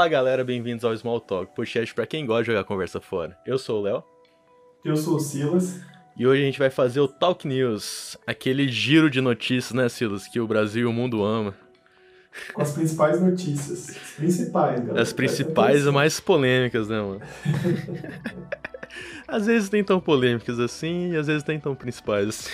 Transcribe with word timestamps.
Fala 0.00 0.08
galera, 0.08 0.42
bem-vindos 0.42 0.82
ao 0.82 0.96
Small 0.96 1.20
Talk, 1.20 1.54
podcast 1.54 1.94
pra 1.94 2.06
quem 2.06 2.24
gosta 2.24 2.44
de 2.44 2.46
jogar 2.52 2.64
conversa 2.64 3.02
fora. 3.02 3.36
Eu 3.44 3.58
sou 3.58 3.80
o 3.80 3.82
Léo. 3.82 4.02
Eu 4.82 4.96
sou 4.96 5.16
o 5.16 5.20
Silas. 5.20 5.78
E 6.16 6.26
hoje 6.26 6.40
a 6.40 6.46
gente 6.46 6.58
vai 6.58 6.70
fazer 6.70 7.00
o 7.00 7.06
Talk 7.06 7.46
News, 7.46 8.16
aquele 8.26 8.66
giro 8.66 9.10
de 9.10 9.20
notícias, 9.20 9.74
né, 9.74 9.90
Silas, 9.90 10.26
que 10.26 10.40
o 10.40 10.46
Brasil 10.46 10.84
e 10.84 10.86
o 10.86 10.92
mundo 10.92 11.22
ama. 11.22 11.54
Com 12.54 12.62
as 12.62 12.72
principais 12.72 13.20
notícias. 13.20 13.90
As 13.90 14.12
principais, 14.12 14.80
galera. 14.80 15.02
As 15.02 15.12
principais 15.12 15.84
e 15.84 15.90
mais 15.90 16.18
polêmicas, 16.18 16.88
né, 16.88 16.98
mano? 16.98 17.20
às 19.28 19.44
vezes 19.44 19.68
nem 19.68 19.84
tão 19.84 20.00
polêmicas 20.00 20.58
assim, 20.58 21.10
e 21.10 21.16
às 21.18 21.26
vezes 21.26 21.44
nem 21.44 21.60
tão 21.60 21.74
principais 21.74 22.26
assim. 22.26 22.50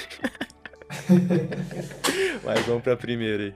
Mas 2.45 2.67
vamos 2.67 2.83
pra 2.83 2.97
primeira 2.97 3.45
aí. 3.45 3.55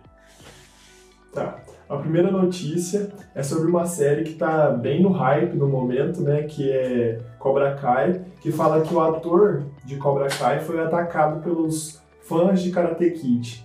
Tá. 1.35 1.61
A 1.91 1.97
primeira 1.97 2.31
notícia 2.31 3.13
é 3.35 3.43
sobre 3.43 3.69
uma 3.69 3.85
série 3.85 4.23
que 4.23 4.35
tá 4.35 4.71
bem 4.71 5.03
no 5.03 5.11
hype 5.11 5.57
no 5.57 5.69
momento, 5.69 6.21
né? 6.23 6.45
Que 6.45 6.71
é 6.71 7.19
Cobra 7.37 7.75
Kai, 7.75 8.25
que 8.41 8.53
fala 8.53 8.81
que 8.81 8.95
o 8.95 9.01
ator 9.01 9.65
de 9.85 9.97
Cobra 9.97 10.29
Kai 10.29 10.61
foi 10.61 10.81
atacado 10.81 11.43
pelos 11.43 12.01
fãs 12.23 12.63
de 12.63 12.71
Karate 12.71 13.11
Kid. 13.11 13.65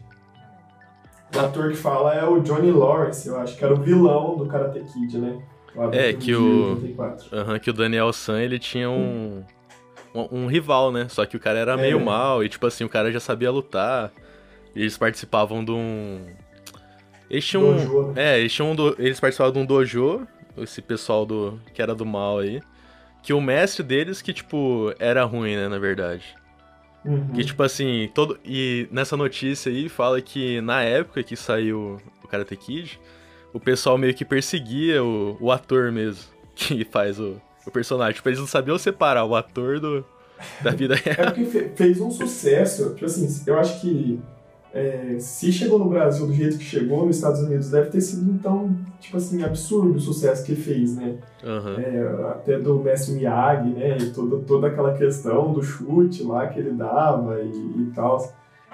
O 1.35 1.39
ator 1.39 1.69
que 1.69 1.77
fala 1.77 2.15
é 2.15 2.25
o 2.25 2.39
Johnny 2.39 2.71
Lawrence, 2.71 3.27
eu 3.27 3.37
acho 3.37 3.55
que 3.55 3.63
era 3.63 3.75
o 3.75 3.77
vilão 3.77 4.35
do 4.35 4.47
Karate 4.47 4.79
Kid, 4.79 5.19
né? 5.19 5.39
É, 5.91 6.11
que 6.11 6.33
o, 6.33 6.79
uhum, 6.79 7.59
que 7.61 7.69
o 7.69 7.73
Daniel 7.73 8.11
San, 8.11 8.39
ele 8.41 8.57
tinha 8.57 8.89
um, 8.89 9.43
um, 10.15 10.27
um, 10.31 10.47
rival, 10.47 10.91
né? 10.91 11.05
Só 11.09 11.27
que 11.27 11.37
o 11.37 11.39
cara 11.39 11.59
era 11.59 11.73
é. 11.73 11.77
meio 11.77 12.03
mal 12.03 12.43
e, 12.43 12.49
tipo 12.49 12.65
assim, 12.65 12.85
o 12.85 12.89
cara 12.89 13.11
já 13.11 13.19
sabia 13.19 13.51
lutar. 13.51 14.11
E 14.75 14.81
eles 14.81 14.97
participavam 14.97 15.63
de 15.63 15.71
um 15.71 16.25
eles 17.29 17.45
tinham. 17.45 17.73
Dojo, 17.73 18.11
né? 18.13 18.35
É, 18.35 18.39
eles 18.39 18.53
tinham 18.53 18.71
um 18.71 18.75
do... 18.75 18.95
Eles 18.99 19.19
participavam 19.19 19.53
de 19.53 19.59
um 19.59 19.65
dojo, 19.65 20.27
esse 20.57 20.81
pessoal 20.81 21.25
do. 21.25 21.59
que 21.73 21.81
era 21.81 21.95
do 21.95 22.05
mal 22.05 22.39
aí. 22.39 22.61
Que 23.23 23.33
o 23.33 23.41
mestre 23.41 23.83
deles, 23.83 24.21
que, 24.21 24.31
tipo, 24.31 24.93
era 24.99 25.23
ruim, 25.23 25.55
né, 25.55 25.67
na 25.67 25.79
verdade. 25.79 26.35
Uhum. 27.03 27.27
Que, 27.33 27.43
tipo 27.43 27.61
assim, 27.63 28.09
todo. 28.13 28.39
E 28.45 28.87
nessa 28.91 29.17
notícia 29.17 29.71
aí 29.71 29.89
fala 29.89 30.21
que 30.21 30.61
na 30.61 30.81
época 30.83 31.23
que 31.23 31.35
saiu 31.35 31.99
o 32.23 32.27
Karate 32.27 32.55
Kid, 32.55 32.99
o 33.53 33.59
pessoal 33.59 33.97
meio 33.97 34.13
que 34.13 34.25
perseguia 34.25 35.03
o, 35.03 35.37
o 35.39 35.51
ator 35.51 35.91
mesmo, 35.91 36.23
que 36.55 36.83
faz 36.85 37.19
o, 37.19 37.41
o 37.65 37.71
personagem. 37.71 38.15
Tipo, 38.15 38.29
eles 38.29 38.39
não 38.39 38.47
sabiam 38.47 38.77
separar 38.77 39.25
o 39.25 39.35
ator 39.35 39.79
do, 39.79 40.05
da 40.61 40.71
vida 40.71 40.95
real. 40.95 41.17
É 41.29 41.31
porque 41.31 41.71
fez 41.75 41.99
um 41.99 42.11
sucesso. 42.11 42.93
Tipo 42.93 43.05
assim, 43.05 43.43
eu 43.47 43.59
acho 43.59 43.81
que 43.81 44.19
é, 44.75 45.15
se 45.19 45.53
chegou 45.53 45.79
no 45.79 45.87
Brasil 45.87 46.27
do 46.27 46.33
jeito 46.33 46.57
que 46.57 46.63
chegou, 46.65 47.05
nos 47.05 47.15
Estados 47.15 47.39
Unidos 47.39 47.71
deve 47.71 47.89
ter 47.89 48.01
sido 48.01 48.29
então, 48.29 48.75
tipo 48.99 49.15
assim, 49.15 49.41
absurdo 49.41 49.95
o 49.95 49.99
sucesso 50.01 50.45
que 50.45 50.53
fez, 50.53 50.97
né? 50.97 51.15
Uhum. 51.41 51.79
É, 51.79 52.31
até 52.31 52.59
do 52.59 52.77
Messi 52.79 53.13
Miyagi, 53.13 53.69
né? 53.69 53.97
E 53.97 54.09
toda, 54.09 54.37
toda 54.43 54.67
aquela 54.67 54.93
questão 54.93 55.53
do 55.53 55.63
chute 55.63 56.23
lá 56.23 56.47
que 56.47 56.59
ele 56.59 56.71
dava 56.71 57.41
e, 57.41 57.49
e 57.49 57.91
tal. 57.95 58.29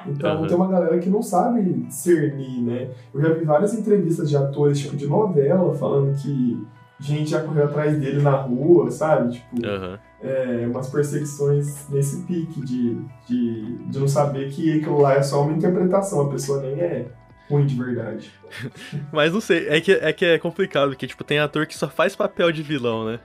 Então 0.08 0.41
uhum. 0.41 0.47
tem 0.47 0.58
uma 0.58 0.67
galera 0.67 0.97
que 0.97 1.08
não 1.08 1.21
sabe 1.21 1.61
discernir, 1.83 2.63
né? 2.63 2.89
Eu 3.13 3.21
já 3.21 3.30
vi 3.33 3.45
várias 3.45 3.75
entrevistas 3.75 4.27
de 4.27 4.36
atores, 4.36 4.80
tipo, 4.80 4.97
de 4.97 5.05
novela, 5.05 5.75
falando 5.75 6.19
que 6.19 6.65
gente 6.99 7.30
já 7.30 7.43
correu 7.43 7.65
atrás 7.65 7.95
dele 7.99 8.23
na 8.23 8.36
rua, 8.38 8.89
sabe? 8.89 9.33
Tipo, 9.33 9.55
uhum 9.67 9.97
é, 10.23 10.67
umas 10.67 10.89
perseguições 10.89 11.89
nesse 11.89 12.23
pique 12.23 12.61
de, 12.61 12.97
de, 13.27 13.77
de 13.77 14.00
não 14.00 14.08
saber 14.08 14.52
que 14.52 14.77
aquilo 14.77 15.02
lá 15.02 15.16
é 15.16 15.23
só 15.23 15.44
uma 15.44 15.53
interpretação, 15.53 16.22
a 16.22 16.30
pessoa 16.30 16.61
nem 16.61 16.80
é 16.80 17.08
ruim 17.50 17.66
de 17.66 17.75
verdade. 17.75 18.31
Mas 19.11 19.33
não 19.33 19.42
sei, 19.42 19.67
é 19.67 19.82
que, 19.82 19.92
é 19.92 20.14
que 20.14 20.26
é 20.26 20.39
complicado, 20.39 20.89
porque 20.89 21.08
tipo, 21.08 21.23
tem 21.23 21.39
ator 21.39 21.65
que 21.65 21.77
só 21.77 21.89
faz 21.89 22.15
papel 22.15 22.52
de 22.52 22.61
vilão, 22.61 23.05
né? 23.05 23.20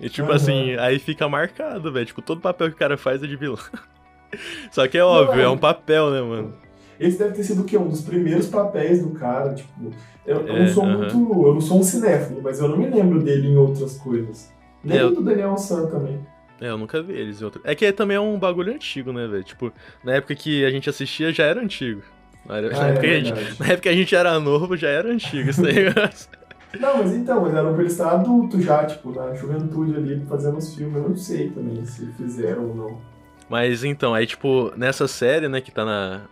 E 0.00 0.08
tipo 0.08 0.28
uhum. 0.28 0.34
assim, 0.34 0.74
aí 0.76 0.98
fica 0.98 1.28
marcado, 1.28 1.92
velho. 1.92 2.04
Tipo, 2.04 2.20
todo 2.20 2.40
papel 2.40 2.68
que 2.68 2.74
o 2.74 2.78
cara 2.78 2.96
faz 2.96 3.22
é 3.22 3.26
de 3.26 3.36
vilão. 3.36 3.58
Só 4.72 4.88
que 4.88 4.98
é 4.98 5.04
óbvio, 5.04 5.36
não, 5.36 5.42
é... 5.42 5.44
é 5.44 5.48
um 5.48 5.58
papel, 5.58 6.10
né, 6.10 6.20
mano? 6.20 6.54
Esse 6.98 7.18
deve 7.18 7.34
ter 7.34 7.44
sido 7.44 7.62
o 7.62 7.64
quê? 7.64 7.78
Um 7.78 7.88
dos 7.88 8.00
primeiros 8.00 8.48
papéis 8.48 9.02
do 9.02 9.10
cara, 9.10 9.54
tipo. 9.54 9.90
Eu, 10.26 10.46
eu 10.46 10.58
não 10.58 10.68
sou 10.68 10.86
muito. 10.86 11.46
Eu 11.46 11.54
não 11.54 11.60
sou 11.60 11.78
um 11.78 11.82
cinéfilo, 11.82 12.40
mas 12.42 12.58
eu 12.58 12.68
não 12.68 12.76
me 12.76 12.88
lembro 12.88 13.22
dele 13.22 13.48
em 13.48 13.56
outras 13.56 13.96
coisas. 13.98 14.52
Nem 14.82 14.98
é, 14.98 15.08
do 15.08 15.22
Daniel 15.22 15.56
San 15.56 15.86
também. 15.86 16.20
É, 16.62 16.68
eu 16.68 16.78
nunca 16.78 17.02
vi 17.02 17.14
eles 17.14 17.42
em 17.42 17.44
outro. 17.44 17.60
É 17.64 17.74
que 17.74 17.90
também 17.90 18.16
é 18.16 18.20
um 18.20 18.38
bagulho 18.38 18.72
antigo, 18.72 19.12
né, 19.12 19.26
velho? 19.26 19.42
Tipo, 19.42 19.72
na 20.04 20.14
época 20.14 20.32
que 20.36 20.64
a 20.64 20.70
gente 20.70 20.88
assistia 20.88 21.32
já 21.32 21.42
era 21.42 21.60
antigo. 21.60 22.02
Na, 22.46 22.58
época, 22.58 22.80
ah, 22.80 22.88
é 22.88 22.96
que 23.00 23.06
a 23.06 23.20
gente, 23.20 23.32
na 23.58 23.66
época 23.66 23.80
que 23.80 23.88
a 23.88 23.92
gente 23.92 24.14
era 24.14 24.38
novo 24.38 24.76
já 24.76 24.88
era 24.88 25.10
antigo 25.10 25.50
esse 25.50 25.60
negócio. 25.60 26.30
Não, 26.78 26.98
mas 26.98 27.16
então, 27.16 27.40
mas 27.40 27.52
era 27.52 27.68
pra 27.68 27.80
ele 27.80 27.90
estar 27.90 28.12
adulto 28.12 28.60
já, 28.60 28.86
tipo, 28.86 29.10
na 29.12 29.34
juventude 29.34 29.96
ali, 29.96 30.24
fazendo 30.28 30.56
os 30.56 30.72
filmes. 30.72 30.94
Eu 30.94 31.08
não 31.08 31.16
sei 31.16 31.50
também 31.50 31.84
se 31.84 32.06
fizeram 32.12 32.68
ou 32.68 32.74
não. 32.76 33.00
Mas 33.48 33.82
então, 33.82 34.14
aí, 34.14 34.24
tipo, 34.24 34.72
nessa 34.76 35.08
série, 35.08 35.48
né, 35.48 35.60
que 35.60 35.72
tá 35.72 35.84
na. 35.84 36.22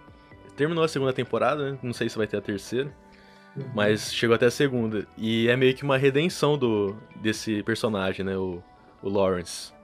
Terminou 0.56 0.84
a 0.84 0.88
segunda 0.88 1.12
temporada, 1.12 1.72
né? 1.72 1.78
Não 1.82 1.92
sei 1.92 2.08
se 2.08 2.16
vai 2.16 2.28
ter 2.28 2.36
a 2.36 2.40
terceira. 2.40 2.88
Uhum. 3.56 3.64
Mas 3.74 4.14
chegou 4.14 4.36
até 4.36 4.46
a 4.46 4.50
segunda. 4.50 5.04
E 5.18 5.48
é 5.48 5.56
meio 5.56 5.74
que 5.74 5.82
uma 5.82 5.98
redenção 5.98 6.56
do 6.56 6.94
desse 7.20 7.64
personagem, 7.64 8.24
né? 8.24 8.36
O, 8.36 8.62
o 9.02 9.08
Lawrence. 9.08 9.79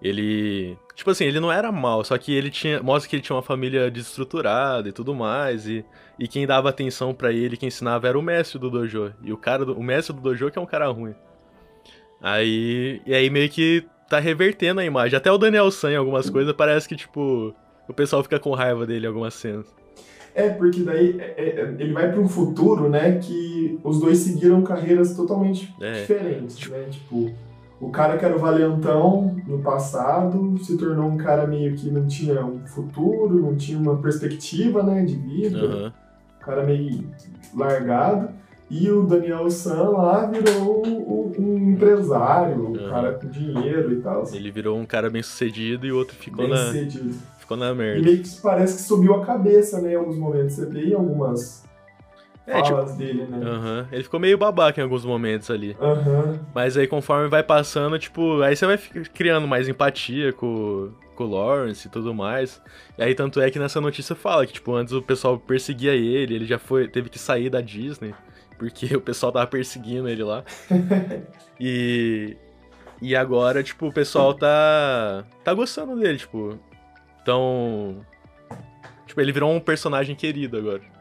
Ele. 0.00 0.76
Tipo 0.94 1.10
assim, 1.10 1.24
ele 1.24 1.40
não 1.40 1.50
era 1.50 1.72
mal, 1.72 2.04
só 2.04 2.16
que 2.18 2.34
ele 2.34 2.50
tinha. 2.50 2.82
Mostra 2.82 3.08
que 3.08 3.16
ele 3.16 3.22
tinha 3.22 3.36
uma 3.36 3.42
família 3.42 3.90
desestruturada 3.90 4.88
e 4.88 4.92
tudo 4.92 5.14
mais. 5.14 5.66
E, 5.66 5.84
e 6.18 6.28
quem 6.28 6.46
dava 6.46 6.68
atenção 6.68 7.14
para 7.14 7.32
ele, 7.32 7.56
quem 7.56 7.68
ensinava 7.68 8.08
era 8.08 8.18
o 8.18 8.22
mestre 8.22 8.58
do 8.58 8.70
dojo. 8.70 9.12
E 9.22 9.32
o 9.32 9.36
cara 9.36 9.64
do, 9.64 9.74
o 9.74 9.82
mestre 9.82 10.14
do 10.14 10.20
dojo 10.20 10.50
que 10.50 10.58
é 10.58 10.62
um 10.62 10.66
cara 10.66 10.88
ruim. 10.88 11.14
Aí. 12.20 13.00
E 13.06 13.14
aí 13.14 13.30
meio 13.30 13.48
que 13.48 13.84
tá 14.08 14.18
revertendo 14.18 14.80
a 14.80 14.84
imagem. 14.84 15.16
Até 15.16 15.30
o 15.30 15.38
Daniel 15.38 15.70
San 15.70 15.92
em 15.92 15.96
algumas 15.96 16.30
coisas 16.30 16.52
parece 16.52 16.88
que, 16.88 16.96
tipo, 16.96 17.54
o 17.88 17.92
pessoal 17.92 18.22
fica 18.22 18.38
com 18.38 18.52
raiva 18.52 18.86
dele 18.86 19.06
em 19.06 19.08
algumas 19.08 19.34
cenas. 19.34 19.66
É, 20.34 20.50
porque 20.50 20.82
daí 20.82 21.16
é, 21.18 21.34
é, 21.38 21.74
ele 21.78 21.94
vai 21.94 22.12
para 22.12 22.20
um 22.20 22.28
futuro, 22.28 22.90
né, 22.90 23.18
que 23.18 23.80
os 23.82 23.98
dois 23.98 24.18
seguiram 24.18 24.60
carreiras 24.62 25.16
totalmente 25.16 25.74
é. 25.80 26.00
diferentes, 26.00 26.68
né? 26.68 26.84
Tipo, 26.90 27.34
o 27.80 27.90
cara 27.90 28.16
que 28.16 28.24
era 28.24 28.34
o 28.34 28.38
valentão 28.38 29.36
no 29.46 29.58
passado 29.58 30.58
se 30.62 30.76
tornou 30.78 31.08
um 31.10 31.16
cara 31.16 31.46
meio 31.46 31.74
que 31.74 31.90
não 31.90 32.06
tinha 32.06 32.44
um 32.44 32.66
futuro, 32.66 33.40
não 33.40 33.54
tinha 33.54 33.78
uma 33.78 33.96
perspectiva, 33.98 34.82
né, 34.82 35.04
de 35.04 35.14
vida. 35.14 35.66
Uhum. 35.66 35.86
Um 35.86 36.44
cara 36.44 36.64
meio 36.64 37.04
largado. 37.54 38.30
E 38.68 38.90
o 38.90 39.02
Daniel 39.04 39.48
San 39.50 39.90
lá 39.90 40.26
virou 40.26 40.82
um 40.86 41.70
empresário, 41.72 42.56
um 42.56 42.68
uhum. 42.68 42.88
cara 42.88 43.12
com 43.12 43.28
dinheiro 43.28 43.92
e 43.92 44.00
tal. 44.00 44.24
Ele 44.32 44.50
virou 44.50 44.78
um 44.78 44.86
cara 44.86 45.08
bem 45.10 45.22
sucedido 45.22 45.86
e 45.86 45.92
o 45.92 45.96
outro 45.96 46.16
ficou 46.16 46.46
bem 46.46 46.54
na. 46.54 46.66
Sucedido. 46.66 47.14
Ficou 47.38 47.56
na 47.56 47.72
merda. 47.74 48.00
E 48.00 48.02
meio 48.02 48.22
que 48.22 48.40
parece 48.40 48.76
que 48.76 48.82
subiu 48.82 49.14
a 49.14 49.24
cabeça, 49.24 49.80
né, 49.80 49.92
em 49.92 49.96
alguns 49.96 50.16
momentos. 50.16 50.56
Você 50.56 50.66
vê 50.66 50.86
em 50.86 50.94
algumas 50.94 51.65
é, 52.46 52.62
tipo, 52.62 52.82
dele, 52.92 53.26
né? 53.26 53.38
Uhum. 53.38 53.86
Ele 53.90 54.02
ficou 54.04 54.20
meio 54.20 54.38
babaca 54.38 54.80
em 54.80 54.84
alguns 54.84 55.04
momentos 55.04 55.50
ali. 55.50 55.76
Uhum. 55.80 56.38
Mas 56.54 56.76
aí 56.76 56.86
conforme 56.86 57.28
vai 57.28 57.42
passando, 57.42 57.98
tipo, 57.98 58.40
aí 58.40 58.54
você 58.54 58.66
vai 58.66 58.78
criando 59.12 59.48
mais 59.48 59.68
empatia 59.68 60.32
com, 60.32 60.92
com 61.16 61.24
o 61.24 61.30
Lawrence 61.30 61.88
e 61.88 61.90
tudo 61.90 62.14
mais. 62.14 62.62
E 62.96 63.02
aí 63.02 63.14
tanto 63.16 63.40
é 63.40 63.50
que 63.50 63.58
nessa 63.58 63.80
notícia 63.80 64.14
fala 64.14 64.46
que, 64.46 64.52
tipo, 64.52 64.72
antes 64.74 64.94
o 64.94 65.02
pessoal 65.02 65.38
perseguia 65.38 65.92
ele, 65.92 66.36
ele 66.36 66.46
já 66.46 66.58
foi, 66.58 66.86
teve 66.86 67.08
que 67.08 67.18
sair 67.18 67.50
da 67.50 67.60
Disney, 67.60 68.14
porque 68.56 68.86
o 68.94 69.00
pessoal 69.00 69.32
tava 69.32 69.46
perseguindo 69.48 70.08
ele 70.08 70.22
lá. 70.22 70.44
e. 71.58 72.36
E 73.02 73.14
agora, 73.14 73.62
tipo, 73.62 73.88
o 73.88 73.92
pessoal 73.92 74.32
tá. 74.32 75.24
tá 75.44 75.52
gostando 75.52 75.96
dele, 75.96 76.16
tipo. 76.16 76.58
Então. 77.20 78.00
Tipo, 79.06 79.20
ele 79.20 79.32
virou 79.32 79.52
um 79.52 79.60
personagem 79.60 80.16
querido 80.16 80.56
agora. 80.56 80.95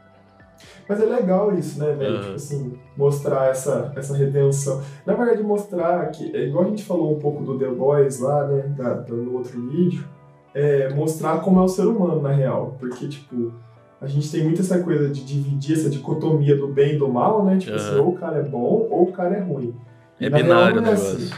Mas 0.87 1.01
é 1.01 1.05
legal 1.05 1.53
isso, 1.53 1.79
né, 1.79 1.93
velho? 1.93 2.15
Uhum. 2.15 2.21
Tipo 2.21 2.35
assim, 2.35 2.73
mostrar 2.95 3.49
essa, 3.49 3.91
essa 3.95 4.15
redenção. 4.15 4.81
Na 5.05 5.13
verdade, 5.13 5.43
mostrar 5.43 6.07
que, 6.11 6.35
é 6.35 6.45
igual 6.45 6.65
a 6.65 6.67
gente 6.67 6.83
falou 6.83 7.15
um 7.15 7.19
pouco 7.19 7.43
do 7.43 7.57
The 7.57 7.69
Boys 7.69 8.19
lá, 8.19 8.47
né, 8.47 8.73
da, 8.77 8.93
da, 8.93 9.13
no 9.13 9.37
outro 9.37 9.59
vídeo, 9.67 10.05
é 10.53 10.93
mostrar 10.93 11.41
como 11.41 11.59
é 11.59 11.63
o 11.63 11.67
ser 11.67 11.85
humano, 11.85 12.21
na 12.21 12.31
real. 12.31 12.75
Porque, 12.79 13.07
tipo, 13.07 13.51
a 13.99 14.07
gente 14.07 14.31
tem 14.31 14.43
muito 14.43 14.61
essa 14.61 14.81
coisa 14.83 15.09
de 15.09 15.23
dividir 15.25 15.75
essa 15.75 15.89
dicotomia 15.89 16.55
do 16.55 16.67
bem 16.67 16.95
e 16.95 16.97
do 16.97 17.07
mal, 17.07 17.43
né? 17.43 17.57
Tipo 17.57 17.71
uhum. 17.71 17.77
assim, 17.77 17.95
ou 17.97 18.09
o 18.09 18.15
cara 18.15 18.37
é 18.37 18.43
bom 18.43 18.87
ou 18.89 19.03
o 19.03 19.11
cara 19.11 19.35
é 19.35 19.39
ruim. 19.39 19.75
E 20.19 20.25
é 20.25 20.29
binário 20.29 20.77
o 20.77 20.79
é 20.79 20.81
negócio. 20.81 21.15
Assim. 21.15 21.31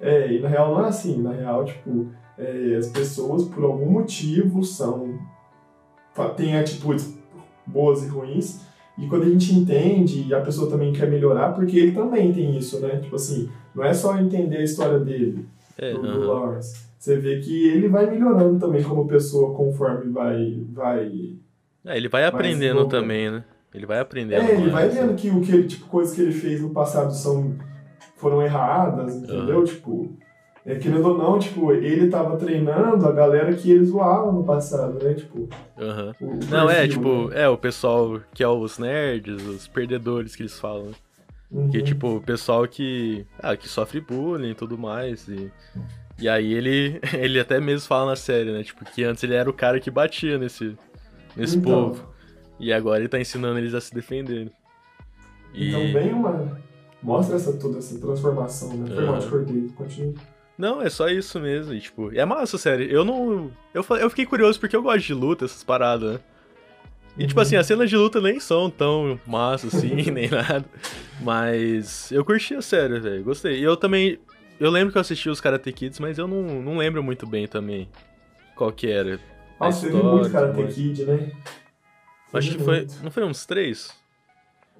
É, 0.00 0.32
e 0.32 0.40
na 0.40 0.48
real 0.48 0.74
não 0.74 0.84
é 0.84 0.88
assim. 0.88 1.20
Na 1.20 1.32
real, 1.32 1.64
tipo, 1.64 2.08
é, 2.38 2.76
as 2.76 2.88
pessoas, 2.88 3.44
por 3.44 3.64
algum 3.64 3.90
motivo, 3.90 4.62
são. 4.62 5.18
têm 6.36 6.56
atitudes 6.58 7.19
boas 7.70 8.02
e 8.04 8.08
ruins 8.08 8.60
e 8.98 9.06
quando 9.06 9.22
a 9.22 9.28
gente 9.28 9.54
entende 9.54 10.26
e 10.28 10.34
a 10.34 10.40
pessoa 10.40 10.70
também 10.70 10.92
quer 10.92 11.08
melhorar, 11.08 11.54
porque 11.54 11.78
ele 11.78 11.92
também 11.92 12.32
tem 12.32 12.56
isso, 12.56 12.80
né? 12.80 12.98
Tipo 12.98 13.16
assim, 13.16 13.48
não 13.74 13.82
é 13.82 13.94
só 13.94 14.18
entender 14.18 14.58
a 14.58 14.62
história 14.62 14.98
dele, 14.98 15.46
é, 15.78 15.92
do, 15.94 16.02
do 16.02 16.26
Lawrence. 16.26 16.90
Você 16.98 17.16
vê 17.16 17.40
que 17.40 17.66
ele 17.68 17.88
vai 17.88 18.04
melhorando 18.10 18.58
também 18.58 18.82
como 18.82 19.08
pessoa 19.08 19.54
conforme 19.54 20.12
vai. 20.12 20.62
vai 20.70 21.10
é, 21.86 21.96
ele 21.96 22.08
vai 22.08 22.26
aprendendo 22.26 22.86
também, 22.88 23.30
né? 23.30 23.44
Ele 23.72 23.86
vai 23.86 24.00
aprendendo. 24.00 24.42
É, 24.42 24.54
ele 24.54 24.68
vai 24.68 24.88
vendo 24.90 25.14
que 25.14 25.30
o 25.30 25.40
que 25.40 25.52
ele, 25.52 25.66
tipo, 25.66 25.86
coisas 25.86 26.14
que 26.14 26.20
ele 26.20 26.32
fez 26.32 26.60
no 26.60 26.70
passado 26.70 27.14
são 27.14 27.56
foram 28.16 28.42
erradas, 28.42 29.16
entendeu? 29.16 29.60
Uhum. 29.60 29.64
Tipo, 29.64 30.12
é, 30.64 30.74
querendo 30.74 31.08
ou 31.08 31.16
não, 31.16 31.38
tipo, 31.38 31.72
ele 31.72 32.08
tava 32.08 32.36
treinando 32.36 33.06
a 33.06 33.12
galera 33.12 33.54
que 33.54 33.70
ele 33.70 33.84
zoava 33.84 34.30
no 34.30 34.44
passado, 34.44 35.02
né? 35.02 35.14
Tipo. 35.14 35.48
Uhum. 35.78 36.38
não, 36.50 36.68
é, 36.68 36.86
tipo, 36.86 37.28
né? 37.28 37.42
é, 37.42 37.48
o 37.48 37.56
pessoal 37.56 38.20
que 38.34 38.42
é 38.42 38.48
os 38.48 38.78
nerds, 38.78 39.42
os 39.46 39.66
perdedores 39.66 40.36
que 40.36 40.42
eles 40.42 40.58
falam. 40.58 40.90
Uhum. 41.50 41.70
Que, 41.70 41.82
tipo, 41.82 42.16
o 42.16 42.20
pessoal 42.20 42.68
que. 42.68 43.26
Ah, 43.38 43.56
que 43.56 43.68
sofre 43.68 44.00
bullying 44.00 44.50
e 44.50 44.54
tudo 44.54 44.76
mais. 44.76 45.26
E, 45.28 45.50
e 46.18 46.28
aí 46.28 46.52
ele, 46.52 47.00
ele 47.18 47.40
até 47.40 47.58
mesmo 47.58 47.88
fala 47.88 48.10
na 48.10 48.16
série, 48.16 48.52
né? 48.52 48.62
Tipo, 48.62 48.84
que 48.84 49.02
antes 49.02 49.22
ele 49.22 49.34
era 49.34 49.48
o 49.48 49.54
cara 49.54 49.80
que 49.80 49.90
batia 49.90 50.36
nesse, 50.38 50.76
nesse 51.34 51.56
então, 51.56 51.90
povo. 51.90 52.06
E 52.58 52.70
agora 52.70 53.00
ele 53.00 53.08
tá 53.08 53.18
ensinando 53.18 53.58
eles 53.58 53.72
a 53.72 53.80
se 53.80 53.94
defenderem. 53.94 54.50
E... 55.54 55.68
Então 55.68 55.92
bem 55.92 56.12
uma. 56.12 56.60
Mostra 57.02 57.36
essa, 57.36 57.54
toda 57.54 57.78
essa 57.78 57.98
transformação, 57.98 58.74
né? 58.74 58.94
Foi 58.94 59.04
uhum. 59.04 59.10
mal, 59.10 59.20
te 59.20 59.26
cortei, 59.26 59.68
continua. 59.74 60.14
Não, 60.60 60.82
é 60.82 60.90
só 60.90 61.08
isso 61.08 61.40
mesmo. 61.40 61.72
E, 61.72 61.80
tipo, 61.80 62.12
é 62.12 62.22
massa, 62.26 62.58
sério. 62.58 62.86
Eu 62.86 63.02
não. 63.02 63.50
Eu, 63.72 63.82
eu 63.98 64.10
fiquei 64.10 64.26
curioso 64.26 64.60
porque 64.60 64.76
eu 64.76 64.82
gosto 64.82 65.06
de 65.06 65.14
luta, 65.14 65.46
essas 65.46 65.64
paradas, 65.64 66.14
né? 66.14 66.20
E, 67.16 67.26
tipo 67.26 67.40
assim, 67.40 67.56
as 67.56 67.66
cenas 67.66 67.88
de 67.88 67.96
luta 67.96 68.20
nem 68.20 68.38
são 68.38 68.68
tão 68.68 69.18
massa 69.26 69.68
assim, 69.68 69.94
nem 70.12 70.28
nada. 70.28 70.64
Mas 71.22 72.12
eu 72.12 72.22
curti 72.24 72.54
a 72.54 72.62
série, 72.62 73.00
velho. 73.00 73.24
Gostei. 73.24 73.58
E 73.58 73.62
eu 73.62 73.74
também. 73.74 74.18
Eu 74.60 74.70
lembro 74.70 74.92
que 74.92 74.98
eu 74.98 75.00
assisti 75.00 75.30
os 75.30 75.40
Karate 75.40 75.72
Kids, 75.72 75.98
mas 75.98 76.18
eu 76.18 76.28
não, 76.28 76.42
não 76.60 76.76
lembro 76.76 77.02
muito 77.02 77.26
bem 77.26 77.48
também 77.48 77.88
qual 78.54 78.70
que 78.70 78.86
era. 78.86 79.18
Nossa, 79.58 79.86
eu 79.86 79.96
vi 79.96 80.02
muito 80.02 80.30
Karate 80.30 80.74
Kid, 80.74 81.04
né? 81.06 81.32
Acho 82.34 82.58
que 82.58 82.62
foi. 82.62 82.86
Não 83.02 83.10
foi 83.10 83.24
uns 83.24 83.46
três? 83.46 83.90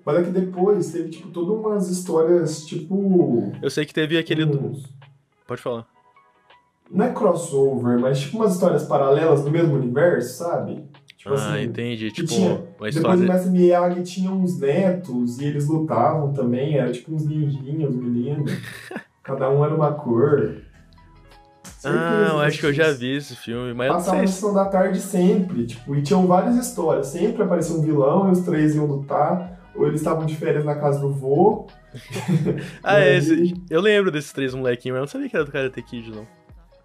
Mas 0.05 0.17
é 0.19 0.23
que 0.25 0.31
depois 0.31 0.93
teve, 0.93 1.09
tipo, 1.09 1.29
todas 1.29 1.51
umas 1.51 1.89
histórias, 1.89 2.67
tipo. 2.67 3.53
Eu 3.63 3.71
sei 3.71 3.87
que 3.87 3.95
teve 3.95 4.19
aquele. 4.19 4.45
Pode 5.51 5.63
falar. 5.63 5.85
Não 6.89 7.05
é 7.05 7.13
crossover, 7.13 7.99
mas 7.99 8.21
tipo 8.21 8.37
umas 8.37 8.55
histórias 8.55 8.85
paralelas 8.85 9.43
do 9.43 9.51
mesmo 9.51 9.75
universo, 9.75 10.45
sabe? 10.45 10.85
Tipo 11.17 11.31
ah, 11.31 11.35
assim, 11.35 11.65
entendi. 11.65 12.13
Tipo, 12.13 12.29
tinha, 12.29 12.65
uma 12.79 12.89
história... 12.89 13.17
Depois 13.17 13.21
o 13.21 13.33
Mestre 13.33 13.51
Miyagi 13.51 14.03
tinha 14.05 14.31
uns 14.31 14.61
netos 14.61 15.41
e 15.41 15.47
eles 15.47 15.67
lutavam 15.67 16.33
também, 16.33 16.79
era 16.79 16.93
tipo 16.93 17.13
uns 17.13 17.27
ninjinhos, 17.27 17.97
meninos. 17.97 18.53
Cada 19.25 19.51
um 19.51 19.65
era 19.65 19.75
uma 19.75 19.93
cor. 19.93 20.59
ah, 21.83 22.29
eu 22.31 22.39
acho 22.39 22.61
que 22.61 22.67
eu 22.67 22.73
já 22.73 22.93
vi 22.93 23.17
esse 23.17 23.35
filme, 23.35 23.75
mas 23.75 23.91
Passava 23.91 24.19
na 24.19 24.27
sessão 24.29 24.55
da 24.55 24.67
tarde 24.67 25.01
sempre, 25.01 25.67
tipo, 25.67 25.97
e 25.97 26.03
tinham 26.03 26.29
várias 26.29 26.55
histórias. 26.55 27.09
Sempre 27.09 27.43
aparecia 27.43 27.75
um 27.75 27.83
vilão 27.83 28.29
e 28.29 28.31
os 28.31 28.43
três 28.43 28.77
iam 28.77 28.87
lutar, 28.87 29.50
ou 29.75 29.87
eles 29.87 30.01
estavam 30.01 30.27
de 30.27 30.37
férias 30.37 30.65
na 30.65 30.75
casa 30.75 31.01
do 31.01 31.13
vô. 31.13 31.67
ah, 32.83 33.01
é, 33.01 33.17
esse, 33.17 33.55
eu 33.69 33.81
lembro 33.81 34.11
desses 34.11 34.33
três 34.33 34.55
molequinhos, 34.55 34.95
mas 34.95 34.99
eu 34.99 35.01
não 35.01 35.09
sabia 35.09 35.29
que 35.29 35.37
era 35.37 35.45
do 35.45 35.53
Karate 35.53 35.83
Kid, 35.83 36.11
não. 36.11 36.27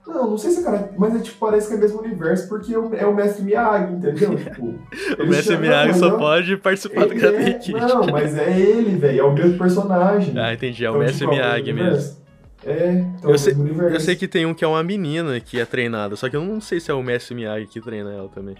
Não, 0.08 0.30
não 0.32 0.38
sei 0.38 0.52
se 0.52 0.60
é 0.60 0.64
cara. 0.64 0.92
Mas 0.98 1.16
é 1.16 1.20
tipo, 1.20 1.38
parece 1.40 1.68
que 1.68 1.74
é 1.74 1.78
o 1.78 1.80
mesmo 1.80 2.00
universo 2.00 2.48
porque 2.48 2.74
é 2.74 3.06
o 3.06 3.16
Mestre 3.16 3.44
Miyagi, 3.44 3.94
entendeu? 3.94 4.36
Tipo, 4.38 4.80
o 5.24 5.28
Mestre 5.28 5.58
Miyagi 5.58 5.98
só 5.98 6.10
não, 6.10 6.18
pode 6.20 6.58
participar 6.58 7.08
do 7.08 7.16
Karate 7.16 7.50
é, 7.50 7.54
Kid. 7.56 7.74
Não, 7.74 8.06
mas 8.06 8.38
é 8.38 8.60
ele, 8.60 8.96
velho. 8.98 9.20
É 9.20 9.24
o 9.24 9.34
mesmo 9.34 9.58
personagem. 9.58 10.38
Ah, 10.38 10.54
entendi. 10.54 10.86
É 10.86 10.90
o 10.90 10.94
então, 10.94 11.00
Mestre 11.00 11.20
tipo, 11.20 11.32
é 11.32 11.36
Miyagi 11.36 11.74
mesmo. 11.74 12.26
É, 12.64 12.92
então 13.18 13.32
eu, 13.32 13.38
sei, 13.38 13.54
eu 13.54 14.00
sei 14.00 14.16
que 14.16 14.28
tem 14.28 14.46
um 14.46 14.54
que 14.54 14.64
é 14.64 14.68
uma 14.68 14.84
menina 14.84 15.40
que 15.40 15.60
é 15.60 15.66
treinada, 15.66 16.16
só 16.16 16.28
que 16.28 16.36
eu 16.36 16.44
não 16.44 16.60
sei 16.60 16.80
se 16.80 16.90
é 16.90 16.94
o 16.96 17.04
Mestre 17.04 17.36
Miyagi 17.36 17.68
que 17.68 17.80
treina 17.80 18.12
ela 18.12 18.30
também. 18.30 18.56